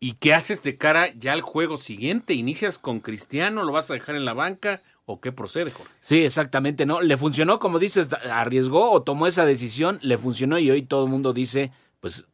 [0.00, 2.34] ¿Y qué haces de cara ya al juego siguiente?
[2.34, 3.62] ¿Inicias con Cristiano?
[3.62, 4.82] ¿Lo vas a dejar en la banca?
[5.10, 5.92] ¿O qué procede, Jorge?
[6.00, 7.00] Sí, exactamente, ¿no?
[7.00, 11.10] Le funcionó, como dices, arriesgó o tomó esa decisión, le funcionó y hoy todo el
[11.10, 12.26] mundo dice, pues,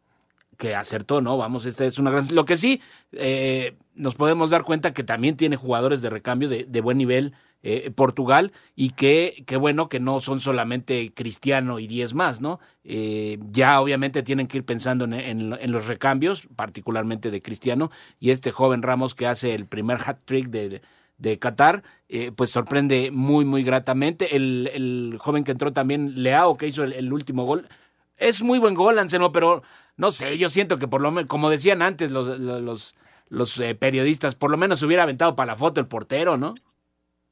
[0.58, 1.38] que acertó, ¿no?
[1.38, 2.34] Vamos, esta es una gran...
[2.34, 6.80] Lo que sí, eh, nos podemos dar cuenta que también tiene jugadores de recambio de,
[6.82, 12.12] buen nivel, eh, Portugal y que, que, bueno que no son solamente Cristiano y 10
[12.12, 12.60] más, ¿no?
[12.84, 18.30] Eh, ya obviamente tienen que ir pensando en, en, los recambios, particularmente de Cristiano, y
[18.30, 20.82] este joven Ramos que hace el primer hat trick de,
[21.18, 24.36] de Qatar, eh, pues sorprende muy, muy gratamente.
[24.36, 27.68] El, el, joven que entró también, Leao, que hizo el, el último gol,
[28.16, 29.62] es muy buen gol, Anselmo, pero
[29.96, 32.94] no sé, yo siento que por lo menos, como decían antes los, los,
[33.28, 36.54] los periodistas, por lo menos se hubiera aventado para la foto el portero, ¿no?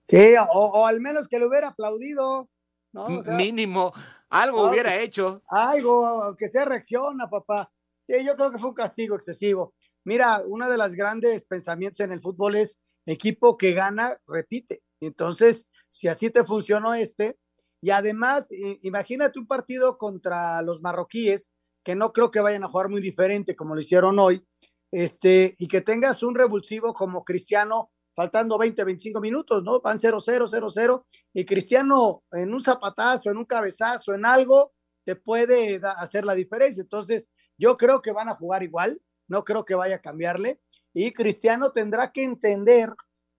[0.04, 2.48] Sí, o, al menos que le hubiera aplaudido,
[2.92, 3.08] ¿no?
[3.08, 3.92] Mínimo,
[4.28, 5.42] algo hubiera hecho.
[5.48, 7.70] Algo, aunque sea reacciona, papá.
[8.02, 9.74] Sí, yo creo que fue un castigo excesivo.
[10.04, 14.82] Mira, uno de los grandes pensamientos en el fútbol es equipo que gana, repite.
[15.00, 17.38] Entonces, si así te funcionó este,
[17.80, 18.48] y además,
[18.82, 21.50] imagínate un partido contra los marroquíes,
[21.84, 24.42] que no creo que vayan a jugar muy diferente como lo hicieron hoy,
[24.90, 29.80] este, y que tengas un revulsivo como Cristiano faltando 20, 25 minutos, ¿no?
[29.80, 34.72] Van 0, 0, 0, 0, y Cristiano en un zapatazo, en un cabezazo, en algo,
[35.04, 36.80] te puede hacer la diferencia.
[36.80, 37.28] Entonces,
[37.58, 40.60] yo creo que van a jugar igual, no creo que vaya a cambiarle,
[40.94, 42.90] y Cristiano tendrá que entender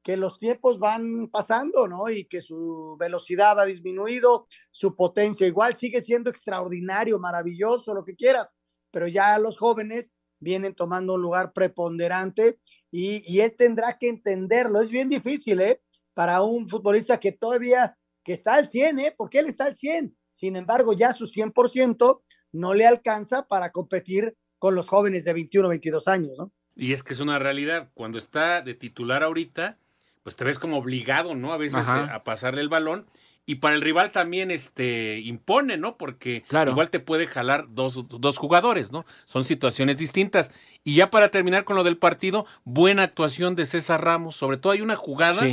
[0.03, 2.09] que los tiempos van pasando, ¿no?
[2.09, 8.15] Y que su velocidad ha disminuido, su potencia igual sigue siendo extraordinario, maravilloso, lo que
[8.15, 8.53] quieras,
[8.91, 12.59] pero ya los jóvenes vienen tomando un lugar preponderante
[12.91, 14.79] y, él tendrá que entenderlo.
[14.79, 15.81] Es bien difícil, ¿eh?
[16.13, 19.15] Para un futbolista que todavía, que está al 100, ¿eh?
[19.17, 20.15] Porque él está al 100.
[20.29, 22.21] Sin embargo, ya su 100%
[22.53, 26.53] no le alcanza para competir con los jóvenes de 21, 22 años, ¿no?
[26.76, 27.89] Y es que es una realidad.
[27.93, 29.78] Cuando está de titular ahorita,
[30.23, 31.53] pues te ves como obligado, ¿no?
[31.53, 33.05] A veces eh, a pasarle el balón.
[33.47, 35.97] Y para el rival también este, impone, ¿no?
[35.97, 39.05] Porque igual te puede jalar dos, dos, jugadores, ¿no?
[39.26, 40.51] Son situaciones distintas.
[40.84, 44.36] Y ya para terminar con lo del partido, buena actuación de César Ramos.
[44.36, 45.43] Sobre todo hay una jugada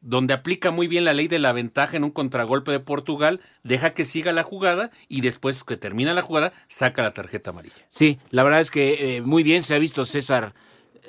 [0.00, 3.94] donde aplica muy bien la ley de la ventaja en un contragolpe de Portugal, deja
[3.94, 7.74] que siga la jugada y después que termina la jugada, saca la tarjeta amarilla.
[7.90, 10.54] Sí, la verdad es que eh, muy bien se ha visto César,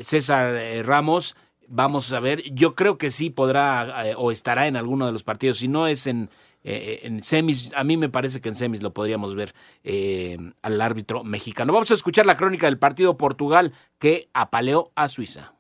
[0.02, 1.36] César eh, Ramos
[1.70, 5.24] Vamos a ver, yo creo que sí podrá eh, o estará en alguno de los
[5.24, 5.58] partidos.
[5.58, 6.30] Si no es en,
[6.64, 9.54] eh, en semis, a mí me parece que en semis lo podríamos ver
[10.62, 11.74] al árbitro mexicano.
[11.74, 15.57] Vamos a escuchar la crónica del partido Portugal que apaleó a Suiza.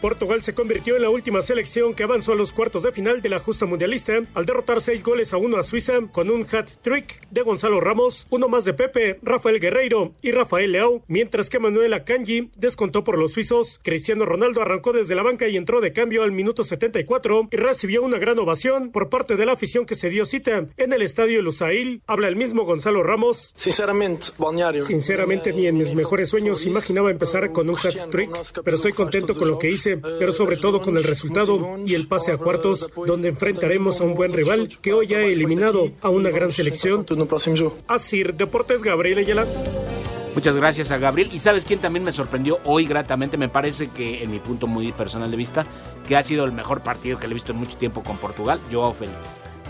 [0.00, 3.28] Portugal se convirtió en la última selección que avanzó a los cuartos de final de
[3.28, 7.42] la justa mundialista al derrotar seis goles a uno a Suiza con un hat-trick de
[7.42, 12.50] Gonzalo Ramos, uno más de Pepe, Rafael Guerreiro y Rafael Leao, mientras que Manuel Akanji
[12.56, 13.80] descontó por los suizos.
[13.82, 18.02] Cristiano Ronaldo arrancó desde la banca y entró de cambio al minuto 74 y recibió
[18.02, 21.42] una gran ovación por parte de la afición que se dio cita en el estadio
[21.42, 22.02] Lusail.
[22.06, 23.52] Habla el mismo Gonzalo Ramos.
[23.56, 24.26] Sinceramente,
[24.82, 28.30] Sinceramente, ni en mis mejores sueños imaginaba empezar con un hat-trick,
[28.62, 32.06] pero estoy contento con lo que hice pero sobre todo con el resultado y el
[32.06, 36.30] pase a cuartos, donde enfrentaremos a un buen rival que hoy ha eliminado a una
[36.30, 37.06] gran selección.
[37.86, 39.46] Así, Deportes Gabriel Ayala.
[40.34, 41.30] Muchas gracias a Gabriel.
[41.32, 44.92] Y sabes quién también me sorprendió hoy gratamente, me parece que en mi punto muy
[44.92, 45.66] personal de vista,
[46.06, 48.60] que ha sido el mejor partido que le he visto en mucho tiempo con Portugal,
[48.70, 49.18] Joao Félix.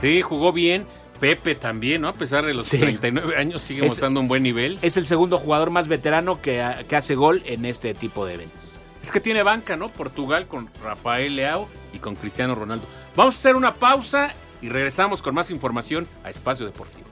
[0.01, 0.85] Sí, jugó bien.
[1.21, 2.09] Pepe también, ¿no?
[2.09, 4.79] A pesar de los 39 años, sigue mostrando un buen nivel.
[4.83, 8.68] Es el segundo jugador más veterano que, que hace gol en este tipo de eventos.
[9.09, 9.89] Es que tiene banca, ¿no?
[9.89, 12.87] Portugal con Rafael Leao y con Cristiano Ronaldo.
[13.17, 17.09] Vamos a hacer una pausa y regresamos con más información a Espacio Deportivo.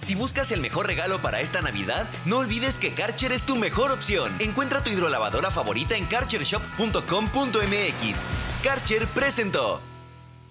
[0.00, 3.90] Si buscas el mejor regalo para esta Navidad, no olvides que Karcher es tu mejor
[3.90, 4.36] opción.
[4.38, 8.20] Encuentra tu hidrolavadora favorita en karchershop.com.mx.
[8.62, 9.80] Karcher presentó.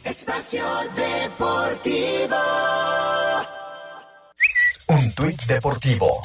[0.03, 2.35] Espacio Deportivo.
[5.07, 6.21] Un tuit deportivo.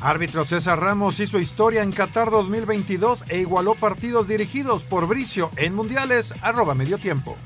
[0.00, 5.74] Árbitro César Ramos hizo historia en Qatar 2022 e igualó partidos dirigidos por Bricio en
[5.74, 7.36] mundiales arroba medio tiempo.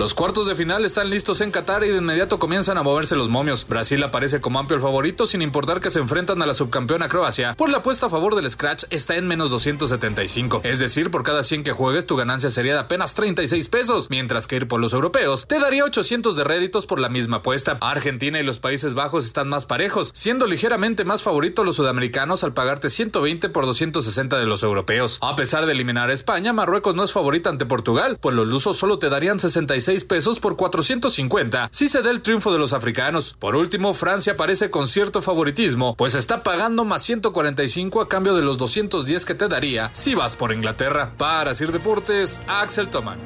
[0.00, 3.28] Los cuartos de final están listos en Qatar y de inmediato comienzan a moverse los
[3.28, 3.66] momios.
[3.68, 7.68] Brasil aparece como amplio favorito sin importar que se enfrentan a la subcampeona Croacia, por
[7.68, 10.62] la apuesta a favor del Scratch está en menos 275.
[10.64, 14.46] Es decir, por cada 100 que juegues tu ganancia sería de apenas 36 pesos, mientras
[14.46, 17.76] que ir por los europeos te daría 800 de réditos por la misma apuesta.
[17.82, 22.54] Argentina y los Países Bajos están más parejos, siendo ligeramente más favoritos los sudamericanos al
[22.54, 25.18] pagarte 120 por 260 de los europeos.
[25.20, 28.78] A pesar de eliminar a España, Marruecos no es favorita ante Portugal, pues los lusos
[28.78, 33.36] solo te darían 66 pesos por 450 si se da el triunfo de los africanos.
[33.38, 38.42] Por último, Francia parece con cierto favoritismo, pues está pagando más 145 a cambio de
[38.42, 41.12] los 210 que te daría si vas por Inglaterra.
[41.18, 43.18] Para Sir Deportes, Axel Toman.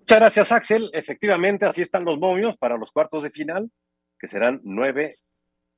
[0.00, 0.90] Muchas gracias, Axel.
[0.92, 3.70] Efectivamente, así están los momios para los cuartos de final,
[4.18, 5.16] que serán 9,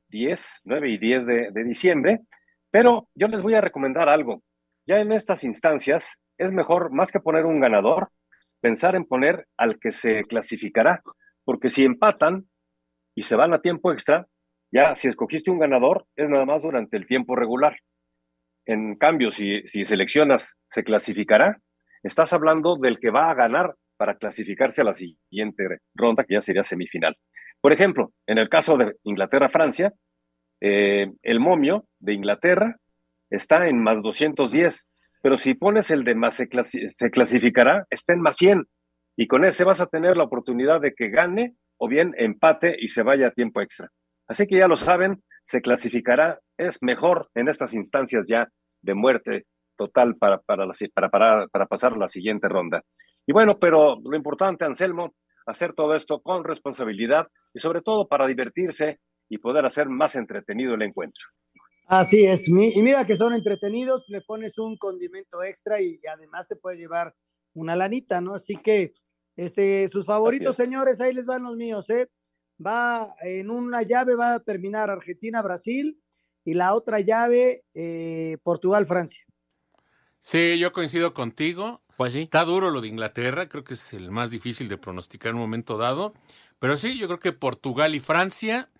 [0.09, 2.21] 10, 9 y 10 de, de diciembre.
[2.71, 4.43] Pero yo les voy a recomendar algo.
[4.87, 8.11] Ya en estas instancias es mejor, más que poner un ganador,
[8.61, 11.03] pensar en poner al que se clasificará,
[11.45, 12.49] porque si empatan
[13.15, 14.27] y se van a tiempo extra,
[14.73, 17.77] ya si escogiste un ganador, es nada más durante el tiempo regular.
[18.67, 21.61] En cambio, si, si seleccionas se clasificará,
[22.03, 26.41] estás hablando del que va a ganar para clasificarse a la siguiente ronda, que ya
[26.41, 27.17] sería semifinal.
[27.61, 29.93] Por ejemplo, en el caso de Inglaterra-Francia,
[30.61, 32.77] eh, el momio de Inglaterra
[33.29, 34.87] está en más 210
[35.23, 36.49] pero si pones el de más se,
[37.11, 38.67] clasificará, está en más 100
[39.17, 42.89] y con ese vas a tener la oportunidad de que gane o bien empate y
[42.89, 43.89] se vaya a tiempo extra.
[44.27, 48.49] Así que ya lo saben, se clasificará, es mejor en estas instancias ya
[48.83, 49.47] de muerte
[49.77, 50.67] total para, para,
[51.11, 52.83] para, para pasar la siguiente ronda.
[53.27, 55.15] Y bueno, pero lo importante, Anselmo,
[55.47, 60.75] hacer todo esto con responsabilidad y sobre todo para divertirse y poder hacer más entretenido
[60.75, 61.27] el encuentro.
[61.91, 66.55] Así es, y mira que son entretenidos, le pones un condimento extra y, además te
[66.55, 67.17] puedes llevar
[67.53, 68.35] una lanita, ¿no?
[68.35, 68.95] Así que
[69.35, 72.09] este, sus favoritos, señores, ahí les van los míos, ¿eh?
[72.65, 76.01] Va en una llave, va a terminar Argentina-Brasil
[76.45, 79.25] y la otra llave eh, Portugal-Francia.
[80.21, 81.83] Sí, yo coincido contigo.
[81.97, 82.21] Pues sí.
[82.21, 85.43] Está duro lo de Inglaterra, creo que es el más difícil de pronosticar en un
[85.43, 86.15] momento dado.
[86.61, 88.71] Pero sí, yo creo que Portugal y Francia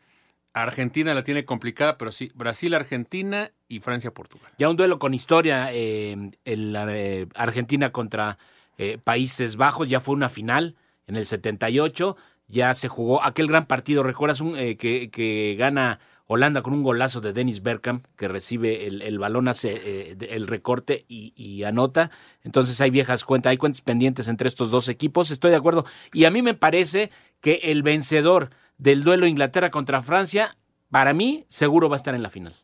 [0.53, 4.51] Argentina la tiene complicada, pero sí, Brasil, Argentina y Francia, Portugal.
[4.59, 8.39] Ya un duelo con historia, eh, en la, eh, Argentina contra
[8.77, 10.77] eh, Países Bajos, ya fue una final
[11.07, 12.17] en el 78,
[12.49, 17.21] ya se jugó aquel gran partido, ¿recuerdas un, que, que, gana Holanda con un golazo
[17.21, 22.11] de Dennis Bergkamp, que recibe el, balón, hace el recorte y, y, anota?
[22.43, 25.85] Entonces hay viejas cuentas, hay cuentas pendientes entre estos dos equipos, estoy de acuerdo.
[26.13, 28.51] Y a mí me parece que el vencedor
[28.81, 30.57] del duelo Inglaterra contra Francia,
[30.91, 32.55] para mí seguro va a estar en la final.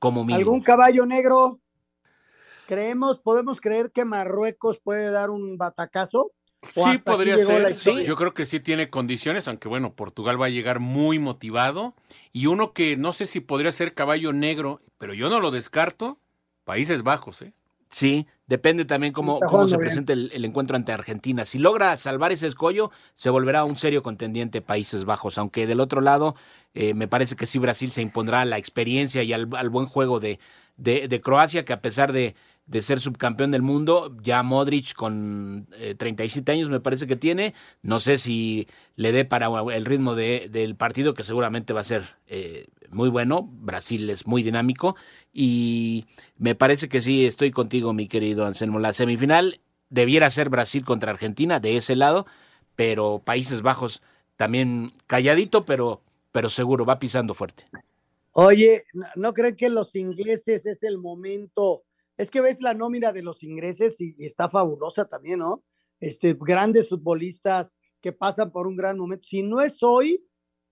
[0.00, 0.38] Como mínimo.
[0.38, 1.60] ¿Algún caballo negro?
[2.66, 6.32] ¿Creemos, podemos creer que Marruecos puede dar un batacazo?
[6.62, 8.04] Sí, podría ser.
[8.04, 11.94] Yo creo que sí tiene condiciones, aunque bueno, Portugal va a llegar muy motivado.
[12.32, 16.18] Y uno que no sé si podría ser caballo negro, pero yo no lo descarto,
[16.64, 17.52] Países Bajos, ¿eh?
[17.92, 21.44] Sí, depende también cómo, cómo se presente el, encuentro ante Argentina.
[21.44, 26.00] Si logra salvar ese escollo, se volverá un serio contendiente Países Bajos, aunque del otro
[26.00, 26.34] lado
[26.72, 30.38] eh, me parece que sí Brasil se impondrá la experiencia y al, buen juego de,
[30.78, 32.34] de, Croacia, que a pesar de,
[32.66, 37.54] de, ser subcampeón del mundo, ya Modric con 37 eh, años me parece que tiene,
[37.82, 41.84] no sé si le dé para el ritmo de, del partido, que seguramente va a
[41.84, 44.96] ser eh, muy bueno, Brasil es muy dinámico
[45.32, 46.06] y
[46.36, 48.78] me parece que sí, estoy contigo, mi querido Anselmo.
[48.78, 49.60] La semifinal
[49.90, 52.26] debiera ser Brasil contra Argentina, de ese lado,
[52.76, 54.02] pero Países Bajos
[54.36, 56.02] también calladito, pero,
[56.32, 57.66] pero seguro, va pisando fuerte.
[58.32, 58.84] Oye,
[59.14, 61.84] ¿no creen que los ingleses es el momento?
[62.16, 65.64] Es que ves la nómina de los ingleses y, está fabulosa también, ¿no?
[66.00, 69.26] Este, grandes futbolistas que pasan por un gran momento.
[69.28, 70.24] Si no es hoy,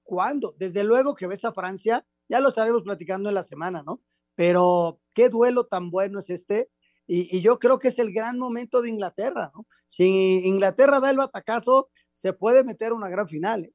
[0.02, 0.54] ¿cuándo?
[0.58, 4.02] Desde luego que ves a Francia, ya lo estaremos platicando en la semana, ¿no?
[4.34, 6.70] Pero qué duelo tan bueno es este.
[7.06, 9.66] Y, yo creo que es el gran momento de Inglaterra, ¿no?
[9.88, 10.04] Si
[10.44, 13.64] Inglaterra da el batacazo, se puede meter una gran final.
[13.64, 13.72] ¿eh?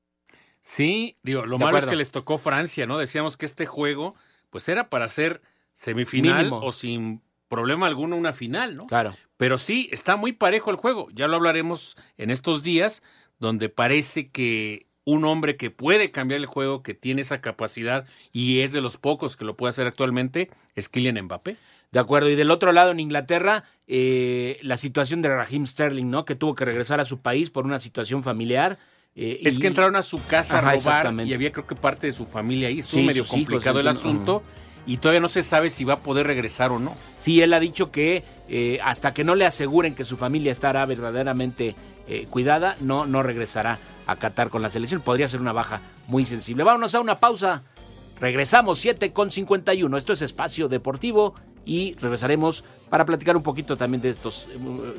[0.62, 2.98] Sí, digo, lo malo es que les tocó Francia, ¿no?
[2.98, 4.16] Decíamos que este juego,
[4.50, 5.42] pues era para ser
[5.74, 8.88] semifinal o sin problema alguno una final, ¿no?
[8.88, 9.16] Claro.
[9.38, 11.08] Pero sí, está muy parejo el juego.
[11.14, 13.04] Ya lo hablaremos en estos días,
[13.40, 18.62] donde parece que un hombre que puede cambiar el juego, que tiene esa capacidad y
[18.62, 21.58] es de los pocos que lo puede hacer actualmente, es Kylian Mbappé.
[21.92, 26.26] De acuerdo, y del otro lado en Inglaterra, eh, la situación de Raheem Sterling, ¿no?
[26.26, 28.80] Que tuvo que regresar a su país por una situación familiar.
[29.16, 32.14] Eh, es que entraron a su casa a robar y había creo que parte de
[32.14, 32.80] su familia ahí.
[32.80, 34.44] Estuvo medio complicado el asunto
[34.86, 36.96] y todavía no se sabe si va a poder regresar o no.
[37.24, 40.86] Sí, él ha dicho que eh, hasta que no le aseguren que su familia estará
[40.86, 41.76] verdaderamente
[42.30, 45.02] cuidada, no, no regresará a Qatar con la selección.
[45.02, 46.64] Podría ser una baja muy sensible.
[46.64, 47.64] Vámonos a una pausa.
[48.20, 49.98] Regresamos 7 con 51.
[49.98, 51.34] Esto es Espacio Deportivo
[51.66, 54.48] y regresaremos para platicar un poquito también de estos,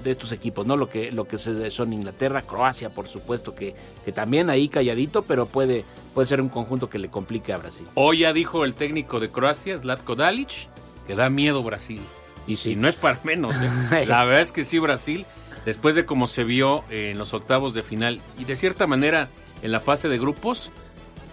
[0.02, 0.76] de estos equipos, ¿no?
[0.76, 3.74] Lo que, lo que son Inglaterra, Croacia, por supuesto, que,
[4.04, 5.84] que también ahí calladito, pero puede,
[6.14, 7.86] puede ser un conjunto que le complique a Brasil.
[7.94, 10.68] Hoy ya dijo el técnico de Croacia, Zlatko Dalic,
[11.06, 12.00] que da miedo Brasil.
[12.46, 13.54] Y si no es para menos.
[13.92, 14.04] ¿eh?
[14.08, 15.26] La verdad es que sí, Brasil
[15.66, 19.28] después de cómo se vio en los octavos de final y de cierta manera
[19.62, 20.70] en la fase de grupos,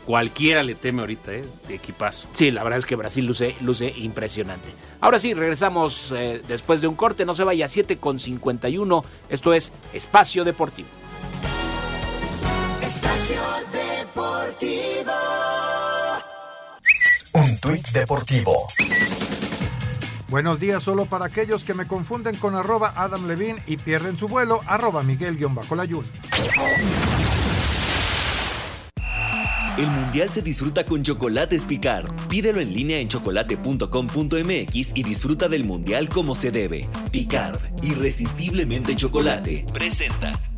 [0.06, 1.46] cualquiera le teme ahorita, ¿eh?
[1.68, 2.28] De equipazo.
[2.34, 4.70] Sí, la verdad es que Brasil luce, luce impresionante.
[5.02, 9.04] Ahora sí, regresamos eh, después de un corte, no se vaya, 7 con 51.
[9.30, 10.88] Esto es Espacio Deportivo.
[12.82, 13.42] Espacio
[13.72, 15.12] Deportivo.
[17.34, 18.68] Un tuit deportivo.
[20.30, 24.28] Buenos días solo para aquellos que me confunden con arroba Adam Levine y pierden su
[24.28, 26.04] vuelo, arroba Miguel-Layun.
[29.76, 32.06] El mundial se disfruta con chocolates Picar.
[32.28, 36.88] Pídelo en línea en chocolate.com.mx y disfruta del mundial como se debe.
[37.12, 40.53] Picard, irresistiblemente chocolate, presenta.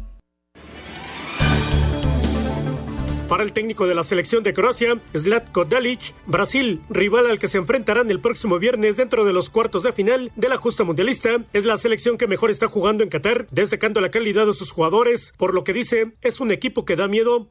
[3.30, 7.58] Para el técnico de la selección de Croacia, Zlatko Dalic, Brasil, rival al que se
[7.58, 11.66] enfrentarán el próximo viernes dentro de los cuartos de final de la justa mundialista, es
[11.66, 15.56] la selección que mejor está jugando en Qatar, destacando la calidad de sus jugadores, por
[15.56, 17.48] lo que dice, es un equipo que da miedo.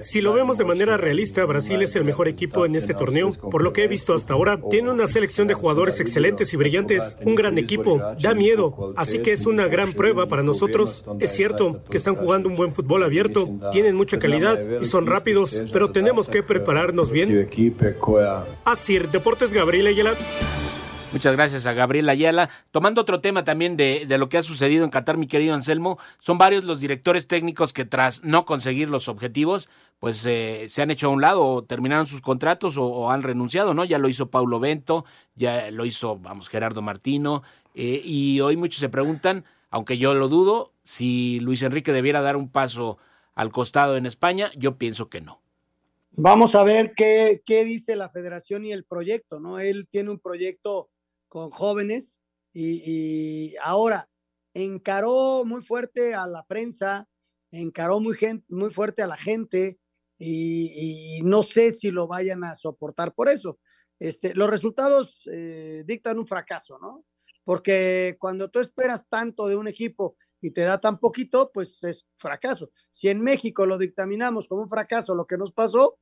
[0.00, 3.62] Si lo vemos de manera realista, Brasil es el mejor equipo en este torneo, por
[3.62, 4.58] lo que he visto hasta ahora.
[4.70, 9.32] Tiene una selección de jugadores excelentes y brillantes, un gran equipo, da miedo, así que
[9.32, 11.04] es una gran prueba para nosotros.
[11.20, 15.62] Es cierto que están jugando un buen fútbol abierto, tienen mucha calidad y son rápidos,
[15.72, 17.48] pero tenemos que prepararnos bien.
[18.64, 20.14] Así, Deportes Gabriel Ayala.
[21.10, 22.50] Muchas gracias a Gabriel Ayala.
[22.70, 25.98] Tomando otro tema también de, de, lo que ha sucedido en Qatar, mi querido Anselmo,
[26.18, 30.90] son varios los directores técnicos que tras no conseguir los objetivos, pues eh, se han
[30.90, 33.86] hecho a un lado o terminaron sus contratos o, o, han renunciado, ¿no?
[33.86, 37.42] Ya lo hizo Paulo Bento, ya lo hizo, vamos, Gerardo Martino,
[37.74, 42.36] eh, y hoy muchos se preguntan, aunque yo lo dudo, si Luis Enrique debiera dar
[42.36, 42.98] un paso
[43.38, 45.40] al costado en España, yo pienso que no.
[46.10, 49.60] Vamos a ver qué, qué dice la federación y el proyecto, ¿no?
[49.60, 50.90] Él tiene un proyecto
[51.28, 52.20] con jóvenes
[52.52, 54.10] y, ahora
[54.54, 57.08] encaró muy fuerte a la prensa,
[57.52, 59.78] encaró muy, gente, muy fuerte a la gente
[60.18, 63.60] y, y, no sé si lo vayan a soportar por eso.
[64.00, 67.04] Este, los resultados eh, dictan un fracaso, ¿no?
[67.44, 72.06] Porque cuando tú esperas tanto de un equipo y te da tan poquito, pues es
[72.16, 72.70] fracaso.
[72.90, 75.98] Si en México lo dictaminamos como un fracaso lo que nos pasó,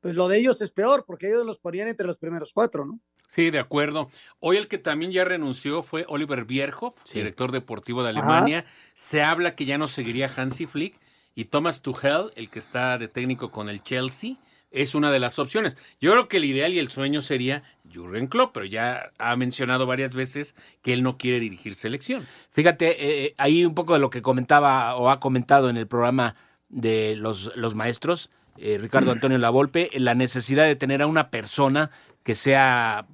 [0.00, 3.00] pues lo de ellos es peor, porque ellos los ponían entre los primeros cuatro, ¿no?
[3.28, 4.08] Sí, de acuerdo.
[4.38, 7.18] Hoy el que también ya renunció fue Oliver Bierhoff, sí.
[7.18, 8.60] director deportivo de Alemania.
[8.60, 8.70] Ajá.
[8.94, 11.00] Se habla que ya no seguiría Hansi Flick
[11.34, 14.36] y Thomas Tuchel, el que está de técnico con el Chelsea,
[14.76, 15.76] es una de las opciones.
[16.00, 17.62] Yo creo que el ideal y el sueño sería
[17.92, 22.26] Jurgen Klopp, pero ya ha mencionado varias veces que él no quiere dirigir selección.
[22.50, 26.36] Fíjate, eh, ahí un poco de lo que comentaba o ha comentado en el programa
[26.68, 31.90] de los, los maestros, eh, Ricardo Antonio Lavolpe, la necesidad de tener a una persona
[32.22, 33.06] que sea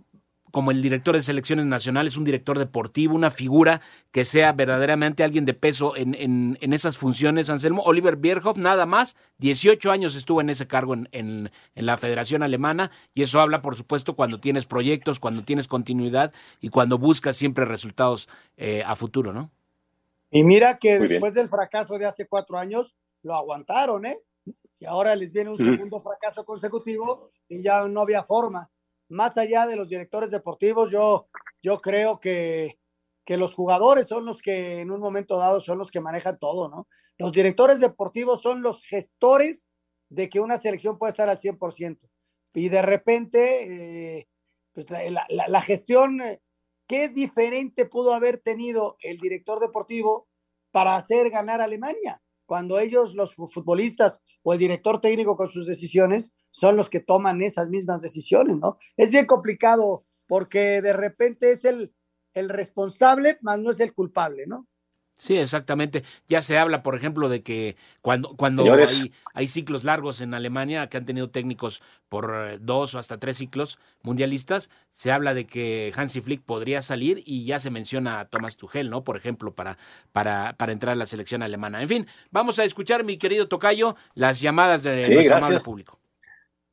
[0.52, 3.80] como el director de selecciones nacionales, un director deportivo, una figura
[4.12, 7.82] que sea verdaderamente alguien de peso en, en, en esas funciones, Anselmo.
[7.82, 12.42] Oliver Bierhoff, nada más, 18 años estuvo en ese cargo en, en, en, la Federación
[12.42, 17.34] Alemana y eso habla, por supuesto, cuando tienes proyectos, cuando tienes continuidad y cuando buscas
[17.34, 18.28] siempre resultados
[18.58, 19.50] eh, a futuro, ¿no?
[20.30, 21.44] Y mira que Muy después bien.
[21.44, 24.20] del fracaso de hace cuatro años, lo aguantaron, ¿eh?
[24.78, 28.68] Y ahora les viene un segundo fracaso consecutivo y ya no había forma
[29.12, 31.28] más allá de los directores deportivos, yo,
[31.62, 32.78] yo creo que,
[33.24, 36.68] que los jugadores son los que en un momento dado son los que manejan todo,
[36.68, 36.88] ¿no?
[37.18, 39.70] Los directores deportivos son los gestores
[40.08, 41.98] de que una selección puede estar al 100%.
[42.54, 44.28] Y de repente, eh,
[44.72, 46.40] pues la, la, la gestión, eh,
[46.86, 50.26] ¿qué diferente pudo haber tenido el director deportivo
[50.70, 52.22] para hacer ganar a Alemania?
[52.46, 57.42] Cuando ellos, los futbolistas o el director técnico con sus decisiones, son los que toman
[57.42, 58.78] esas mismas decisiones, ¿no?
[58.96, 61.92] Es bien complicado porque de repente es el,
[62.34, 64.68] el responsable, más no es el culpable, ¿no?
[65.22, 66.02] Sí, exactamente.
[66.26, 70.88] Ya se habla, por ejemplo, de que cuando, cuando hay, hay, ciclos largos en Alemania,
[70.88, 75.46] que han tenido técnicos por eh, dos o hasta tres ciclos mundialistas, se habla de
[75.46, 79.04] que Hansi Flick podría salir y ya se menciona a Thomas Tuchel, ¿no?
[79.04, 79.78] Por ejemplo, para,
[80.10, 81.82] para, para entrar a la selección alemana.
[81.82, 86.01] En fin, vamos a escuchar, mi querido Tocayo, las llamadas de sí, nuestro amable público.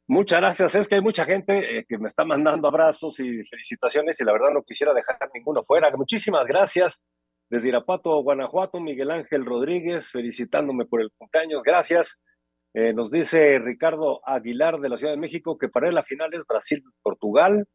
[0.10, 0.74] Muchas gracias.
[0.74, 4.32] Es que hay mucha gente eh, que me está mandando abrazos y felicitaciones y la
[4.34, 5.96] verdad no quisiera dejar ninguno fuera.
[5.96, 7.04] Muchísimas gracias.
[7.48, 11.62] Desde Irapuato, Guanajuato, Miguel Ángel Rodríguez, felicitándome por el cumpleaños.
[11.64, 12.20] Gracias.
[12.74, 16.34] Eh, nos dice Ricardo Aguilar de la Ciudad de México que para él la final
[16.34, 17.68] es Brasil-Portugal.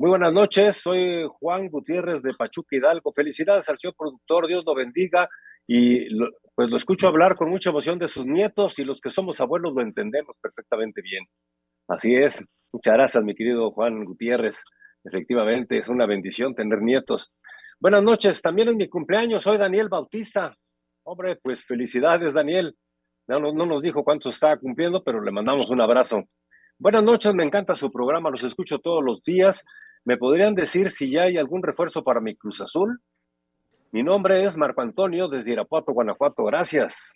[0.00, 3.12] Muy buenas noches, soy Juan Gutiérrez de Pachuca Hidalgo.
[3.12, 5.28] Felicidades al señor productor, Dios lo bendiga.
[5.66, 9.10] Y lo, pues lo escucho hablar con mucha emoción de sus nietos y los que
[9.10, 11.26] somos abuelos lo entendemos perfectamente bien.
[11.86, 12.42] Así es.
[12.72, 14.62] Muchas gracias, mi querido Juan Gutiérrez.
[15.04, 17.30] Efectivamente, es una bendición tener nietos.
[17.78, 20.56] Buenas noches, también es mi cumpleaños, soy Daniel Bautista.
[21.04, 22.74] Hombre, pues felicidades, Daniel.
[23.28, 26.24] No, no, no nos dijo cuánto está cumpliendo, pero le mandamos un abrazo.
[26.78, 29.62] Buenas noches, me encanta su programa, los escucho todos los días.
[30.04, 33.00] ¿Me podrían decir si ya hay algún refuerzo para mi Cruz Azul?
[33.92, 36.44] Mi nombre es Marco Antonio, desde Irapuato, Guanajuato.
[36.44, 37.12] Gracias.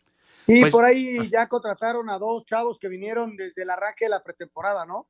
[0.46, 4.10] Sí, pues, por ahí ya contrataron a dos chavos que vinieron desde el arranque de
[4.10, 5.06] la pretemporada, ¿no?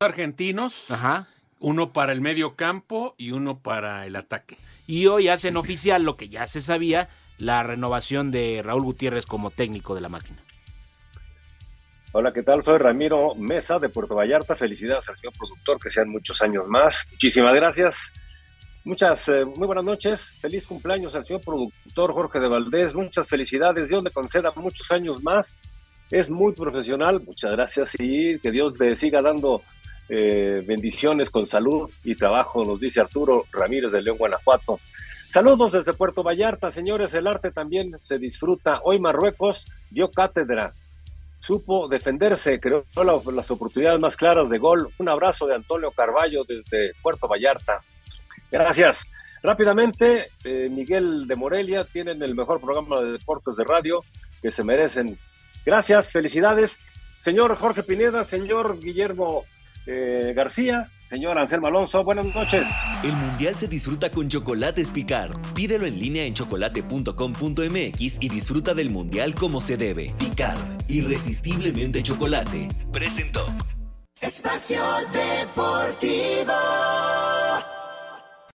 [0.00, 1.28] Argentinos, Ajá.
[1.60, 4.58] uno para el medio campo y uno para el ataque.
[4.86, 7.08] Y hoy hacen oficial lo que ya se sabía,
[7.38, 10.43] la renovación de Raúl Gutiérrez como técnico de la máquina.
[12.16, 12.62] Hola, ¿qué tal?
[12.62, 14.54] Soy Ramiro Mesa de Puerto Vallarta.
[14.54, 17.08] Felicidades al señor productor, que sean muchos años más.
[17.10, 18.12] Muchísimas gracias.
[18.84, 20.38] Muchas, eh, muy buenas noches.
[20.40, 22.94] Feliz cumpleaños al señor productor Jorge de Valdés.
[22.94, 23.88] Muchas felicidades.
[23.88, 25.56] Dios le conceda muchos años más.
[26.08, 27.20] es muy profesional.
[27.20, 29.62] Muchas gracias y que Dios le siga dando
[30.08, 34.78] eh, bendiciones con salud y trabajo, nos dice Arturo Ramírez de León, Guanajuato.
[35.28, 37.12] Saludos desde Puerto Vallarta, señores.
[37.14, 38.78] El arte también se disfruta.
[38.84, 40.74] Hoy Marruecos dio cátedra,
[41.44, 42.86] supo defenderse, creó
[43.32, 44.88] las oportunidades más claras de gol.
[44.98, 47.82] Un abrazo de Antonio Carballo desde Puerto Vallarta.
[48.50, 49.06] Gracias.
[49.42, 54.02] Rápidamente, eh, Miguel de Morelia tienen el mejor programa de deportes de radio
[54.40, 55.18] que se merecen.
[55.66, 56.78] Gracias, felicidades.
[57.20, 59.44] Señor Jorge Pineda, señor Guillermo
[59.86, 62.64] eh, García, Señor Anselmo Alonso, buenas noches.
[63.04, 65.30] El mundial se disfruta con chocolates Picar.
[65.54, 70.12] Pídelo en línea en chocolate.com.mx y disfruta del mundial como se debe.
[70.18, 70.56] Picar,
[70.88, 72.66] irresistiblemente chocolate.
[72.90, 73.46] Presentó.
[74.20, 76.52] Espacio Deportivo.